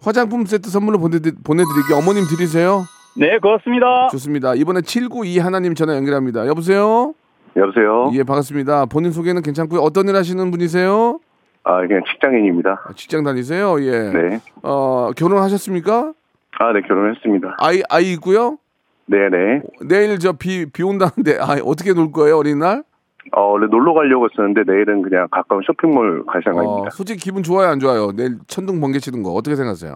화장품 0.00 0.46
세트 0.46 0.70
선물로 0.70 0.98
보내드, 0.98 1.32
보내드릴게요. 1.42 1.98
어머님 1.98 2.24
드리세요. 2.24 2.84
네, 3.16 3.38
고맙습니다. 3.38 4.08
좋습니다. 4.12 4.54
이번에 4.54 4.80
792 4.80 5.38
하나님 5.38 5.74
전화 5.74 5.96
연결합니다. 5.96 6.46
여보세요? 6.46 7.14
여보세요. 7.56 8.10
예, 8.14 8.22
반갑습니다. 8.22 8.86
본인 8.86 9.12
소개는 9.12 9.42
괜찮고요. 9.42 9.80
어떤 9.80 10.08
일 10.08 10.16
하시는 10.16 10.50
분이세요? 10.50 11.20
아 11.62 11.80
그냥 11.86 12.02
직장인입니다. 12.10 12.82
아, 12.88 12.92
직장 12.94 13.24
다니세요? 13.24 13.80
예. 13.80 13.90
네. 14.10 14.40
어, 14.62 15.10
결혼하셨습니까? 15.16 16.12
아 16.60 16.72
네 16.72 16.80
결혼했습니다. 16.82 17.56
아이 17.58 17.82
아이 17.90 18.12
있고요? 18.12 18.58
네네. 19.06 19.62
내일 19.88 20.18
저 20.18 20.32
비 20.32 20.66
비 20.72 20.82
온다는데 20.82 21.38
아, 21.40 21.56
어떻게 21.64 21.92
놀 21.92 22.10
거예요, 22.12 22.38
어린날? 22.38 22.82
어 23.32 23.40
원래 23.52 23.66
놀러 23.66 23.94
가려고 23.94 24.28
했었는데 24.30 24.70
내일은 24.70 25.02
그냥 25.02 25.28
가까운 25.30 25.62
쇼핑몰 25.66 26.24
갈 26.26 26.38
어, 26.38 26.42
생각입니다. 26.44 26.90
솔직히 26.90 27.20
기분 27.20 27.42
좋아요, 27.42 27.68
안 27.68 27.78
좋아요? 27.80 28.12
내일 28.12 28.38
천둥 28.46 28.80
번개 28.80 28.98
치는 28.98 29.22
거 29.22 29.30
어떻게 29.32 29.56
생각하세요? 29.56 29.94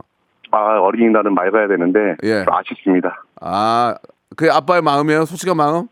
아 0.51 0.79
어린이날은 0.81 1.35
맑아야 1.35 1.69
되는데 1.69 2.17
예. 2.23 2.45
좀 2.45 2.55
아쉽습니다. 2.55 3.23
아, 3.41 3.95
그게 4.37 4.51
아빠의 4.51 4.83
마음이에요, 4.83 5.25
솔직한 5.27 5.57
마음? 5.57 5.89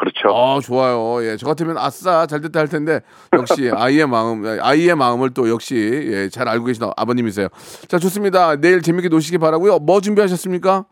그렇죠. 0.00 0.30
어, 0.30 0.60
좋아요. 0.60 1.22
예, 1.22 1.36
저 1.36 1.46
같으면 1.46 1.76
아싸 1.76 2.26
잘 2.26 2.40
됐다 2.40 2.58
할 2.58 2.68
텐데 2.68 3.00
역시 3.34 3.70
아이의 3.70 4.08
마음, 4.08 4.42
아이의 4.62 4.96
마음을 4.96 5.28
또 5.34 5.50
역시 5.50 5.76
예, 6.10 6.28
잘 6.30 6.48
알고 6.48 6.64
계신 6.64 6.86
아버님이세요. 6.96 7.48
자, 7.86 7.98
좋습니다. 7.98 8.56
내일 8.56 8.80
재밌게 8.80 9.10
노시기 9.10 9.36
바라고요. 9.36 9.78
뭐 9.80 10.00
준비하셨습니까? 10.00 10.86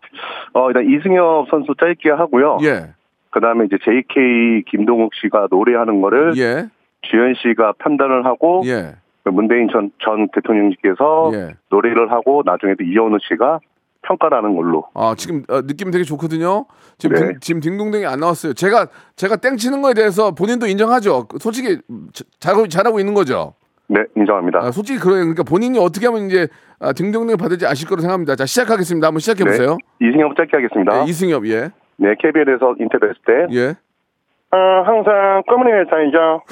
어 0.53 0.69
일단 0.69 0.85
이승엽 0.85 1.49
선수 1.49 1.75
짧게 1.81 2.11
하고요. 2.11 2.59
예, 2.65 2.93
그 3.31 3.41
다음에 3.41 3.65
이제 3.65 3.79
JK 3.83 4.65
김동욱 4.71 5.13
씨가 5.23 5.49
노래하는 5.51 6.03
거를 6.03 6.37
예, 6.37 6.69
주현 7.03 7.35
씨가 7.41 7.75
판단을 7.79 8.27
하고 8.27 8.63
예, 8.67 8.97
그 9.25 9.31
문재인 9.31 9.69
전, 9.73 9.91
전 10.05 10.29
대통령님께서 10.35 11.31
예. 11.33 11.55
노래를 11.71 12.13
하고 12.13 12.43
나중에 12.45 12.75
또 12.79 12.85
이현우 12.85 13.17
씨가 13.29 13.61
평가를 14.03 14.39
하는 14.39 14.55
걸로. 14.57 14.85
아 14.95 15.15
지금 15.17 15.43
어, 15.49 15.63
느낌 15.63 15.91
되게 15.91 16.05
좋거든요. 16.05 16.67
지금 16.99 17.17
네. 17.17 17.21
딩, 17.29 17.39
지금 17.41 17.61
딩동댕이 17.61 18.07
안 18.07 18.21
나왔어요. 18.21 18.55
제가 18.55 18.87
제가 19.17 19.37
땡치는 19.37 19.83
거에 19.83 19.95
대해서 19.95 20.31
본인도 20.33 20.67
인정하죠. 20.67 21.27
솔직히 21.41 21.81
자- 22.13 22.25
잘하고 22.41 22.69
잘하고 22.69 23.01
있는 23.01 23.15
거죠. 23.15 23.55
네, 23.89 24.03
인정합니다. 24.17 24.59
아, 24.61 24.71
솔직히 24.71 24.99
그래요. 24.99 25.21
그러니까 25.21 25.43
본인이 25.43 25.79
어떻게 25.79 26.07
하면 26.07 26.27
이제 26.27 26.47
아, 26.79 26.93
딩동댕 26.93 27.37
받을지 27.39 27.67
아실 27.67 27.89
거로 27.89 28.01
생각합니다. 28.01 28.37
자 28.37 28.47
시작하겠습니다. 28.47 29.07
한번 29.07 29.21
시작해 29.21 29.45
보세요. 29.45 29.77
네, 30.01 30.09
이승엽 30.09 30.37
짧게 30.37 30.51
하겠습니다. 30.57 31.05
네, 31.05 31.11
이승엽 31.11 31.47
예. 31.47 31.71
네, 31.97 32.15
KBL에서 32.21 32.77
인터뷰했을 32.79 33.21
때 33.27 33.55
예. 33.57 33.69
어, 34.51 34.57
항상 34.87 35.43
검은 35.49 35.67
회사이죠. 35.67 36.43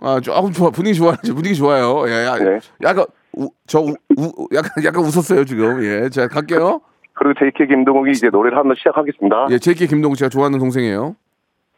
아, 0.00 0.20
조금 0.20 0.52
좋아. 0.52 0.70
분위기 0.70 0.96
좋아요. 0.96 1.16
분위기 1.24 1.54
좋아요. 1.54 2.04
예, 2.08 2.26
야, 2.26 2.36
네. 2.36 2.58
약간 2.82 3.06
우, 3.36 3.48
저 3.66 3.80
우, 3.80 3.94
우- 4.18 4.48
약간 4.54 4.70
약간 4.84 5.02
웃었어요 5.02 5.44
지금. 5.44 5.82
예, 5.84 6.08
자 6.08 6.28
갈게요. 6.28 6.80
그리고 7.14 7.34
JK 7.38 7.68
김동욱이 7.68 8.10
이제 8.10 8.28
노래를 8.28 8.58
한번 8.58 8.74
시작하겠습니다. 8.76 9.46
예, 9.50 9.58
제이키 9.58 9.86
김동욱 9.86 10.16
씨가 10.16 10.28
좋아하는 10.28 10.58
동생이에요. 10.58 11.14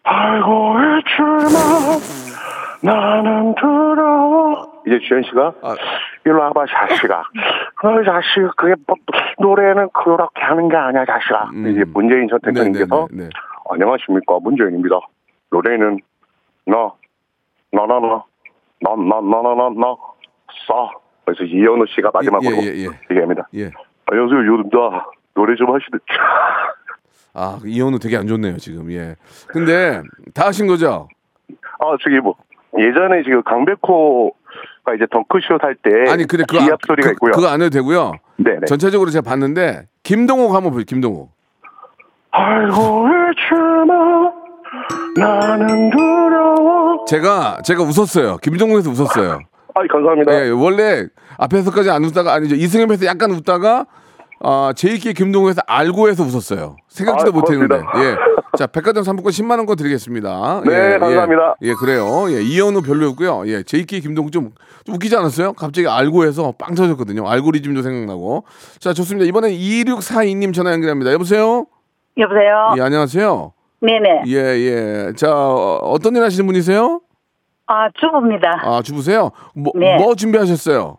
알고 0.05 0.75
있지만 1.01 2.01
나는 2.83 3.55
두려워. 3.57 4.73
이제 4.87 4.99
주현 5.07 5.23
씨가 5.25 5.53
아. 5.63 5.75
일로 6.25 6.39
와봐 6.41 6.65
자식아. 6.67 7.23
그 7.77 7.89
자식 8.05 8.57
그게 8.57 8.75
뭐, 8.87 8.97
노래는 9.41 9.89
그렇게 9.93 10.41
하는 10.43 10.69
게 10.69 10.77
아니야 10.77 11.05
자식아. 11.05 11.51
음. 11.55 11.67
이제 11.69 11.85
문재인 11.93 12.29
전 12.29 12.39
대통령께서 12.41 13.09
네, 13.11 13.17
네, 13.17 13.23
네. 13.25 13.31
안녕하십니까 13.71 14.39
문재인입니다. 14.41 15.01
노래는 15.51 15.99
나 16.67 16.93
나나나 17.73 18.23
나나나나나 18.81 19.97
싸. 20.69 20.91
그래서 21.27 21.43
이현우 21.43 21.85
씨가 21.89 22.11
마지막으로 22.15 22.57
예, 22.63 22.67
예, 22.67 22.85
예. 22.85 22.89
얘기합니다. 23.11 23.49
예. 23.57 23.71
안녕하세요 24.07 24.47
요즘 24.47 24.71
다 24.71 25.11
노래 25.35 25.57
좀 25.57 25.67
하시는. 25.75 25.99
아, 27.35 27.59
이현우 27.67 27.99
되게 27.99 28.17
안 28.17 28.27
좋네요 28.29 28.57
지금. 28.59 28.91
예. 28.93 29.17
근데 29.49 30.03
다 30.33 30.47
하신 30.47 30.69
거죠? 30.69 31.09
아 31.81 31.97
저기 32.03 32.21
뭐 32.21 32.37
예전에 32.79 33.25
지금 33.25 33.43
강백호가 33.43 34.95
이제 34.95 35.07
덩크슛 35.11 35.63
할때 35.63 36.11
아니 36.11 36.27
근데 36.27 36.45
그 36.49 36.59
기합 36.59 36.79
소리가 36.87 37.09
그, 37.09 37.13
있고요. 37.15 37.33
그거 37.33 37.49
안 37.49 37.61
해도 37.61 37.71
되고요. 37.71 38.13
네네. 38.37 38.67
전체적으로 38.67 39.11
제가 39.11 39.29
봤는데 39.29 39.89
김동욱 40.05 40.55
한번 40.55 40.71
보세요. 40.71 40.85
김동욱. 40.87 41.33
알고 42.31 43.09
있지만 43.33 44.33
나는 45.17 45.91
두려워. 45.91 47.05
제가 47.07 47.63
제가 47.65 47.83
웃었어요. 47.83 48.37
김동욱에서 48.39 48.91
웃었어요. 48.91 49.41
아 49.77 49.87
감사합니다. 49.93 50.33
예, 50.33 50.49
원래 50.49 51.07
앞에서까지 51.37 51.91
안 51.91 52.05
웃다가 52.05 52.33
아니죠. 52.33 52.55
이승엽에서 52.55 53.05
약간 53.07 53.31
웃다가 53.31 53.87
아, 54.41 54.73
제이키 54.75 55.15
김동욱에서 55.15 55.63
알고 55.67 56.09
해서 56.09 56.23
웃었어요. 56.23 56.77
생각지도 56.89 57.31
아, 57.31 57.35
못했는데. 57.35 57.77
예. 57.77 58.17
자, 58.57 58.67
백화점 58.67 59.03
상품권 59.03 59.33
10만 59.33 59.59
원권 59.59 59.77
드리겠습니다. 59.77 60.63
네, 60.67 60.95
예, 60.95 60.99
감사합니다. 60.99 61.57
예, 61.63 61.69
예, 61.69 61.75
그래요. 61.75 62.05
예, 62.31 62.43
이현우 62.43 62.83
별로였고요. 62.83 63.45
예, 63.49 63.63
제이키 63.63 64.01
김동욱 64.01 64.33
좀, 64.33 64.53
좀 64.85 64.95
웃기지 64.95 65.17
않았어요? 65.17 65.53
갑자기 65.55 65.89
알고 65.89 66.25
해서 66.25 66.53
빵 66.59 66.75
터졌거든요. 66.75 67.29
알고리즘도 67.29 67.83
생각나고. 67.83 68.45
자, 68.79 68.93
좋습니다. 68.93 69.27
이번엔 69.27 69.53
2642님 69.53 70.55
전화 70.55 70.73
연결합니다. 70.73 71.13
여보세요? 71.13 71.67
여보세요? 72.19 72.75
예, 72.79 72.83
안녕하세요. 72.83 73.53
네네. 73.81 74.23
예, 74.29 74.37
예. 74.37 75.13
자, 75.17 75.35
어, 75.35 75.79
어떤 75.83 76.17
일 76.17 76.23
하시는 76.23 76.47
분이세요? 76.47 77.01
아, 77.67 77.89
주부입니다. 77.95 78.61
아, 78.63 78.83
주부세요? 78.83 79.31
뭐, 79.55 79.73
네. 79.75 79.97
뭐 79.97 80.15
준비하셨어요? 80.15 80.99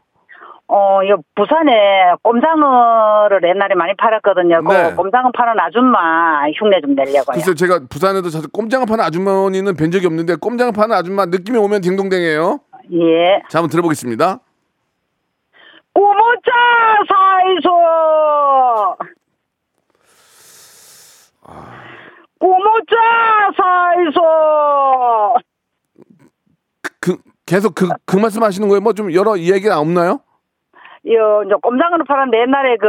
어, 0.70 1.00
요 1.08 1.22
부산에 1.34 2.12
꼼장어를 2.24 3.42
옛날에 3.42 3.74
많이 3.76 3.94
팔았거든요. 3.96 4.62
네. 4.68 4.90
그 4.90 4.96
꼼장어 4.98 5.32
파는 5.34 5.54
아줌마 5.58 6.46
흉내 6.50 6.82
좀 6.82 6.94
내려고요. 6.94 7.36
글쎄 7.36 7.54
제가 7.54 7.80
부산에도 7.90 8.30
자주 8.30 8.50
꼼장어 8.50 8.84
파는 8.86 9.02
아주머니는 9.06 9.78
뵌 9.78 9.92
적이 9.92 10.08
없는데 10.08 10.36
꼼장어 10.36 10.72
파는 10.72 10.94
아줌마 10.94 11.26
느낌이 11.26 11.58
오면 11.58 11.80
딩동댕이에요. 11.82 12.60
예. 12.92 13.42
자 13.48 13.60
한번 13.60 13.70
들어보겠습니다. 13.70 14.40
꼬모짜 15.94 16.52
사이소. 17.08 17.70
꼬모짜 22.40 22.96
사이소. 23.58 24.22
그 27.08 27.18
계속 27.46 27.74
그 27.76 27.88
그 28.06 28.18
말씀 28.18 28.44
하시는 28.44 28.68
거예요? 28.68 28.82
뭐 28.82 28.94
좀 28.94 29.14
여러 29.14 29.38
얘기가 29.38 29.80
없나요? 29.80 30.20
요, 31.10 31.42
이제 31.46 31.54
꼼장어를 31.62 32.04
파는데 32.06 32.38
옛날에 32.42 32.76
그, 32.78 32.88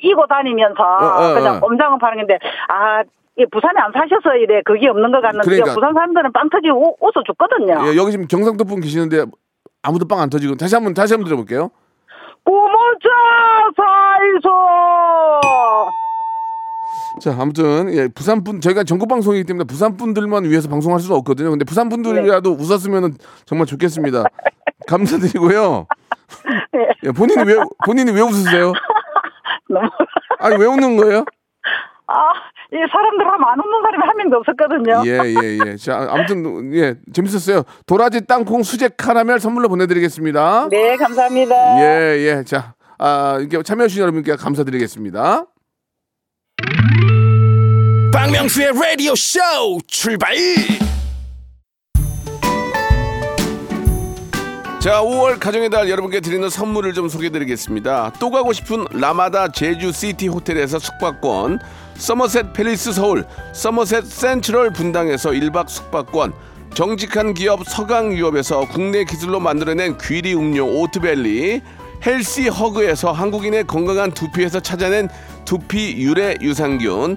이고 0.00 0.24
다니면서 0.28 0.80
어, 0.82 1.30
어, 1.30 1.34
그냥 1.34 1.56
어. 1.56 1.60
꼼장어 1.60 1.98
파는 1.98 2.18
건데, 2.18 2.38
아, 2.68 3.02
이 3.36 3.44
부산에 3.50 3.74
안 3.80 3.90
사셔서 3.92 4.36
이래 4.36 4.62
그게 4.64 4.88
없는 4.88 5.10
것 5.10 5.20
같는데, 5.20 5.44
그러니까. 5.44 5.74
부산 5.74 5.92
사람들은 5.92 6.32
빵 6.32 6.48
터지고 6.48 6.96
웃어 7.00 7.24
죽거든요. 7.26 7.74
예, 7.90 7.96
여기 7.96 8.12
지금 8.12 8.26
경상도 8.28 8.62
분 8.64 8.80
계시는데 8.80 9.24
아무도 9.82 10.06
빵 10.06 10.20
안 10.20 10.30
터지고 10.30 10.54
다시 10.54 10.76
한번 10.76 10.94
다시 10.94 11.14
한번 11.14 11.26
들어볼게요. 11.26 11.70
꼬모짜 12.44 13.08
사이소. 13.76 14.48
자 17.20 17.34
아무튼 17.38 17.92
예, 17.94 18.08
부산 18.08 18.44
분 18.44 18.60
저희가 18.60 18.84
전국 18.84 19.08
방송이기 19.08 19.44
때문에 19.44 19.64
부산 19.64 19.96
분들만 19.96 20.44
위해서 20.44 20.68
방송할 20.68 21.00
수도 21.00 21.14
없거든요. 21.16 21.50
근데 21.50 21.64
부산 21.64 21.88
분들이라도 21.88 22.52
웃었으면 22.52 23.16
정말 23.46 23.66
좋겠습니다. 23.66 24.24
감사드리고요. 24.86 25.86
예, 27.04 27.10
본인이 27.12 27.42
왜 27.44 27.56
본인이 27.84 28.10
왜 28.12 28.20
웃으세요? 28.20 28.72
너무. 29.68 29.88
아니 30.38 30.56
왜 30.56 30.66
웃는 30.66 30.96
거예요? 30.96 31.24
아, 32.08 32.14
이 32.72 32.76
사람들 32.90 33.26
하면 33.26 33.48
안 33.48 33.58
웃는 33.58 33.82
사람이 33.82 34.04
한 34.06 34.16
명도 34.16 34.36
없었거든요. 34.36 35.02
예, 35.06 35.18
예, 35.42 35.58
예. 35.66 35.76
자, 35.76 36.06
아무튼, 36.08 36.72
예, 36.72 36.94
재밌었어요. 37.12 37.64
도라지 37.84 38.26
땅콩 38.26 38.62
수제 38.62 38.90
카라멜 38.96 39.40
선물로 39.40 39.68
보내드리겠습니다. 39.68 40.68
네, 40.70 40.96
감사합니다. 40.96 41.54
예, 41.80 42.16
예. 42.20 42.44
자, 42.44 42.74
아, 42.98 43.38
이렇게 43.40 43.60
참여해주신 43.60 44.02
여러분께 44.02 44.36
감사드리겠습니다. 44.36 45.46
박명수의 48.26 48.72
라디오 48.72 49.14
쇼 49.14 49.38
출발 49.86 50.34
자, 54.80 55.00
5월 55.00 55.38
가정의 55.38 55.70
달 55.70 55.88
여러분께 55.88 56.18
드리는 56.18 56.50
선물을 56.50 56.92
좀 56.92 57.08
소개해드리겠습니다. 57.08 58.14
또 58.18 58.30
가고 58.30 58.52
싶은 58.52 58.84
라마다 58.90 59.52
제주 59.52 59.92
시티 59.92 60.26
호텔에서 60.26 60.80
숙박권, 60.80 61.60
서머셋 61.94 62.52
팰리스 62.52 62.94
서울, 62.94 63.24
서머셋 63.52 64.04
센트럴 64.06 64.72
분당에서 64.72 65.30
1박 65.30 65.68
숙박권, 65.68 66.32
정직한 66.74 67.32
기업 67.32 67.64
서강유업에서 67.64 68.66
국내 68.68 69.04
기술로 69.04 69.38
만들어낸 69.38 69.96
귀리 69.98 70.34
음료 70.34 70.66
오트밸리, 70.66 71.62
헬시 72.04 72.48
허그에서 72.48 73.12
한국인의 73.12 73.68
건강한 73.68 74.10
두피에서 74.10 74.58
찾아낸 74.58 75.08
두피 75.44 75.96
유래 75.98 76.34
유산균, 76.40 77.16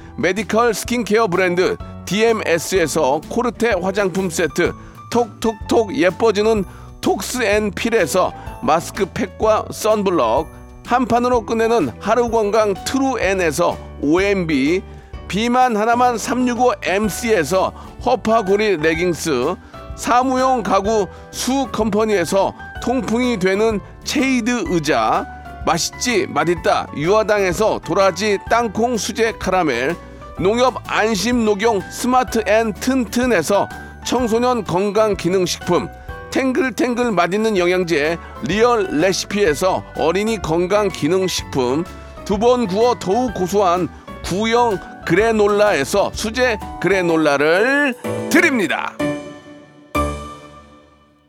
메디컬 0.17 0.73
스킨케어 0.73 1.27
브랜드 1.27 1.77
DMS에서 2.05 3.21
코르테 3.29 3.73
화장품 3.81 4.29
세트, 4.29 4.73
톡톡톡 5.11 5.95
예뻐지는 5.95 6.65
톡스앤필에서 7.01 8.33
마스크팩과 8.61 9.65
선블럭, 9.71 10.47
한 10.85 11.05
판으로 11.05 11.45
끝내는 11.45 11.91
하루 11.99 12.29
건강 12.29 12.73
트루엔에서 12.85 13.77
OMB, 14.01 14.81
비만 15.27 15.77
하나만 15.77 16.15
365MC에서 16.15 17.71
허파고리 18.05 18.77
레깅스, 18.77 19.55
사무용 19.95 20.63
가구 20.63 21.07
수 21.31 21.67
컴퍼니에서 21.71 22.53
통풍이 22.83 23.39
되는 23.39 23.79
체이드 24.03 24.65
의자, 24.67 25.25
맛있지 25.65 26.27
맛있다 26.27 26.87
유화당에서 26.95 27.79
도라지 27.83 28.39
땅콩 28.49 28.97
수제 28.97 29.33
카라멜, 29.39 29.95
농협 30.39 30.75
안심 30.87 31.45
녹용 31.45 31.81
스마트 31.91 32.43
앤 32.47 32.73
튼튼에서 32.73 33.69
청소년 34.03 34.63
건강 34.63 35.15
기능 35.15 35.45
식품, 35.45 35.87
탱글탱글 36.31 37.11
맛있는 37.11 37.57
영양제 37.57 38.17
리얼 38.43 38.87
레시피에서 38.91 39.83
어린이 39.97 40.41
건강 40.41 40.87
기능 40.87 41.27
식품 41.27 41.83
두 42.25 42.37
번 42.37 42.65
구워 42.67 42.95
더욱 42.97 43.33
고소한 43.33 43.89
구형 44.23 44.79
그래놀라에서 45.05 46.11
수제 46.13 46.57
그래놀라를 46.81 47.93
드립니다. 48.31 48.93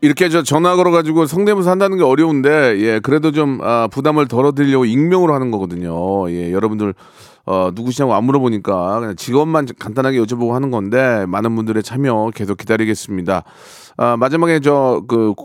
이렇게 0.03 0.27
저 0.27 0.43
전화 0.43 0.75
걸어가지고 0.75 1.27
성대모사 1.27 1.71
한다는 1.71 1.97
게 1.97 2.03
어려운데 2.03 2.77
예 2.79 2.99
그래도 2.99 3.31
좀 3.31 3.59
아, 3.61 3.87
부담을 3.89 4.27
덜어드리려고 4.27 4.83
익명으로 4.83 5.33
하는 5.33 5.49
거거든요. 5.49 6.29
예 6.29 6.51
여러분들 6.51 6.93
어, 7.45 7.69
누구시냐고 7.73 8.13
안 8.13 8.25
물어보니까 8.25 8.99
그냥 8.99 9.15
직업만 9.15 9.65
간단하게 9.79 10.19
여쭤보고 10.19 10.51
하는 10.51 10.71
건데 10.71 11.25
많은 11.29 11.55
분들의 11.55 11.83
참여 11.83 12.31
계속 12.35 12.57
기다리겠습니다. 12.57 13.43
아, 13.95 14.17
마지막에 14.17 14.59
저그 14.59 15.35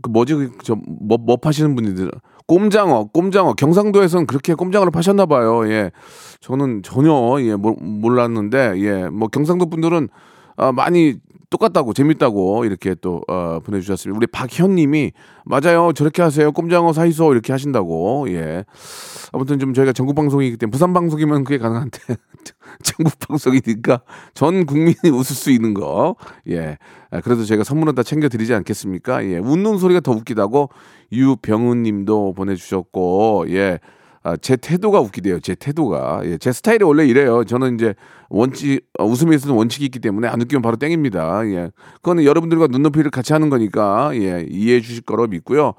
그 0.00 0.08
뭐지 0.08 0.34
그 0.36 0.50
저뭐 0.62 0.78
뭐 1.20 1.36
파시는 1.36 1.74
분들 1.74 2.12
꼼장어 2.46 3.08
꼼장어 3.12 3.54
경상도에서는 3.54 4.26
그렇게 4.26 4.54
꼼장어를 4.54 4.92
파셨나 4.92 5.26
봐요. 5.26 5.68
예 5.68 5.90
저는 6.40 6.82
전혀 6.84 7.10
예 7.40 7.56
몰- 7.56 7.74
몰랐는데 7.80 8.74
예뭐 8.78 9.26
경상도 9.32 9.68
분들은 9.68 10.08
아, 10.56 10.70
많이 10.70 11.16
똑같다고 11.54 11.92
재밌다고 11.92 12.64
이렇게 12.64 12.96
또 13.00 13.22
어, 13.28 13.60
보내주셨습니다. 13.64 14.16
우리 14.16 14.26
박현님이 14.26 15.12
맞아요 15.44 15.92
저렇게 15.92 16.20
하세요 16.20 16.50
꼼장어 16.50 16.92
사이소 16.92 17.32
이렇게 17.32 17.52
하신다고 17.52 18.26
예 18.30 18.64
아무튼 19.32 19.60
좀 19.60 19.72
저희가 19.72 19.92
전국 19.92 20.16
방송이기 20.16 20.56
때문에 20.56 20.72
부산 20.72 20.92
방송이면 20.92 21.44
그게 21.44 21.58
가능한데 21.58 21.98
전국 22.82 23.16
방송이니까 23.20 24.00
전 24.34 24.66
국민이 24.66 24.96
웃을 25.12 25.36
수 25.36 25.52
있는 25.52 25.74
거 25.74 26.16
예. 26.50 26.76
아, 27.10 27.20
그래도 27.20 27.44
제가 27.44 27.62
선물은 27.62 27.94
다 27.94 28.02
챙겨 28.02 28.28
드리지 28.28 28.52
않겠습니까? 28.54 29.24
예. 29.24 29.38
웃는 29.38 29.78
소리가 29.78 30.00
더 30.00 30.10
웃기다고 30.10 30.70
유병훈님도 31.12 32.32
보내주셨고 32.34 33.46
예. 33.50 33.78
아, 34.24 34.36
제 34.38 34.56
태도가 34.56 35.00
웃기대요. 35.00 35.40
제 35.40 35.54
태도가. 35.54 36.22
예, 36.24 36.38
제 36.38 36.50
스타일이 36.50 36.82
원래 36.82 37.06
이래요. 37.06 37.44
저는 37.44 37.74
이제 37.74 37.94
원칙, 38.30 38.80
어, 38.98 39.04
웃음에 39.04 39.36
있어서 39.36 39.52
원칙이 39.54 39.84
있기 39.84 39.98
때문에 39.98 40.28
안 40.28 40.40
웃기면 40.40 40.62
바로 40.62 40.76
땡깁니다. 40.76 41.46
예. 41.48 41.70
그거는 41.96 42.24
여러분들과 42.24 42.68
눈높이를 42.68 43.10
같이 43.10 43.34
하는 43.34 43.50
거니까, 43.50 44.10
예, 44.14 44.46
이해해 44.48 44.80
주실 44.80 45.02
거로 45.02 45.26
믿고요. 45.26 45.74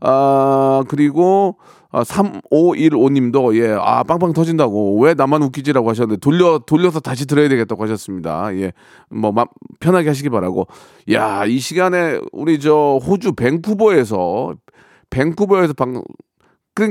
아, 0.00 0.82
그리고, 0.88 1.58
아, 1.92 2.02
3515님도, 2.02 3.54
예, 3.56 3.76
아, 3.78 4.02
빵빵 4.02 4.32
터진다고. 4.32 4.98
왜 5.00 5.12
나만 5.12 5.42
웃기지라고 5.42 5.90
하셨는데, 5.90 6.20
돌려, 6.20 6.58
돌려서 6.58 7.00
다시 7.00 7.26
들어야 7.26 7.50
되겠다고 7.50 7.82
하셨습니다. 7.82 8.56
예. 8.56 8.72
뭐, 9.10 9.30
마, 9.30 9.44
편하게 9.78 10.08
하시기 10.08 10.30
바라고. 10.30 10.68
야, 11.12 11.44
이 11.44 11.58
시간에 11.58 12.18
우리 12.32 12.60
저 12.60 12.98
호주 13.06 13.34
밴쿠버에서, 13.34 14.54
밴쿠버에서 15.10 15.74
방, 15.74 16.02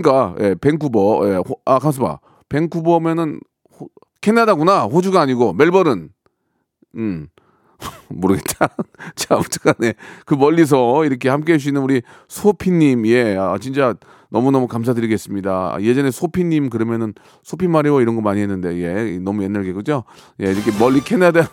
그러니까 0.01 0.35
예, 0.39 0.55
밴쿠버 0.55 1.29
예, 1.29 1.35
호, 1.37 1.59
아 1.65 1.79
가서 1.79 2.01
봐. 2.03 2.19
밴쿠버면은 2.49 3.39
호, 3.79 3.87
캐나다구나. 4.21 4.83
호주가 4.83 5.21
아니고 5.21 5.53
멜버른. 5.53 6.09
음. 6.95 7.27
모르겠다. 8.09 8.67
자 9.15 9.35
아무튼간에 9.35 9.93
그 10.25 10.33
멀리서 10.35 11.05
이렇게 11.05 11.29
함께 11.29 11.53
해주시는 11.53 11.81
우리 11.81 12.01
소피님. 12.27 13.05
예 13.07 13.37
아, 13.37 13.57
진짜 13.59 13.95
너무너무 14.29 14.67
감사드리겠습니다. 14.67 15.77
예전에 15.81 16.11
소피님 16.11 16.69
그러면은 16.69 17.13
소피 17.43 17.67
마리오 17.67 18.01
이런 18.01 18.15
거 18.15 18.21
많이 18.21 18.41
했는데 18.41 18.77
예 18.79 19.17
너무 19.19 19.43
옛날 19.43 19.63
개그죠? 19.63 20.03
예 20.41 20.51
이렇게 20.51 20.71
멀리 20.77 21.01
캐나다 21.01 21.49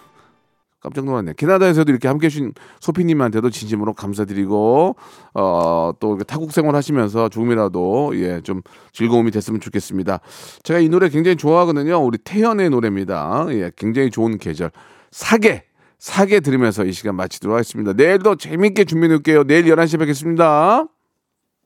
깜짝 0.80 1.04
놀랐네. 1.04 1.34
캐나다에서도 1.36 1.90
이렇게 1.90 2.08
함께 2.08 2.26
해주신 2.26 2.52
소피님한테도 2.80 3.50
진심으로 3.50 3.94
감사드리고, 3.94 4.96
어, 5.34 5.92
또 5.98 6.18
타국 6.18 6.52
생활 6.52 6.76
하시면서 6.76 7.28
조금이라도, 7.28 8.12
예, 8.16 8.40
좀 8.42 8.62
즐거움이 8.92 9.30
됐으면 9.30 9.60
좋겠습니다. 9.60 10.20
제가 10.62 10.80
이 10.80 10.88
노래 10.88 11.08
굉장히 11.08 11.36
좋아하거든요. 11.36 11.98
우리 11.98 12.18
태연의 12.18 12.70
노래입니다. 12.70 13.46
예, 13.50 13.70
굉장히 13.76 14.10
좋은 14.10 14.38
계절. 14.38 14.70
사계! 15.10 15.64
사계 15.98 16.40
들으면서 16.40 16.84
이 16.84 16.92
시간 16.92 17.16
마치도록 17.16 17.54
하겠습니다. 17.54 17.92
내일도 17.94 18.36
재밌게 18.36 18.84
준비해 18.84 19.08
놓을게요. 19.08 19.44
내일 19.44 19.64
11시에 19.64 19.98
뵙겠습니다. 19.98 20.86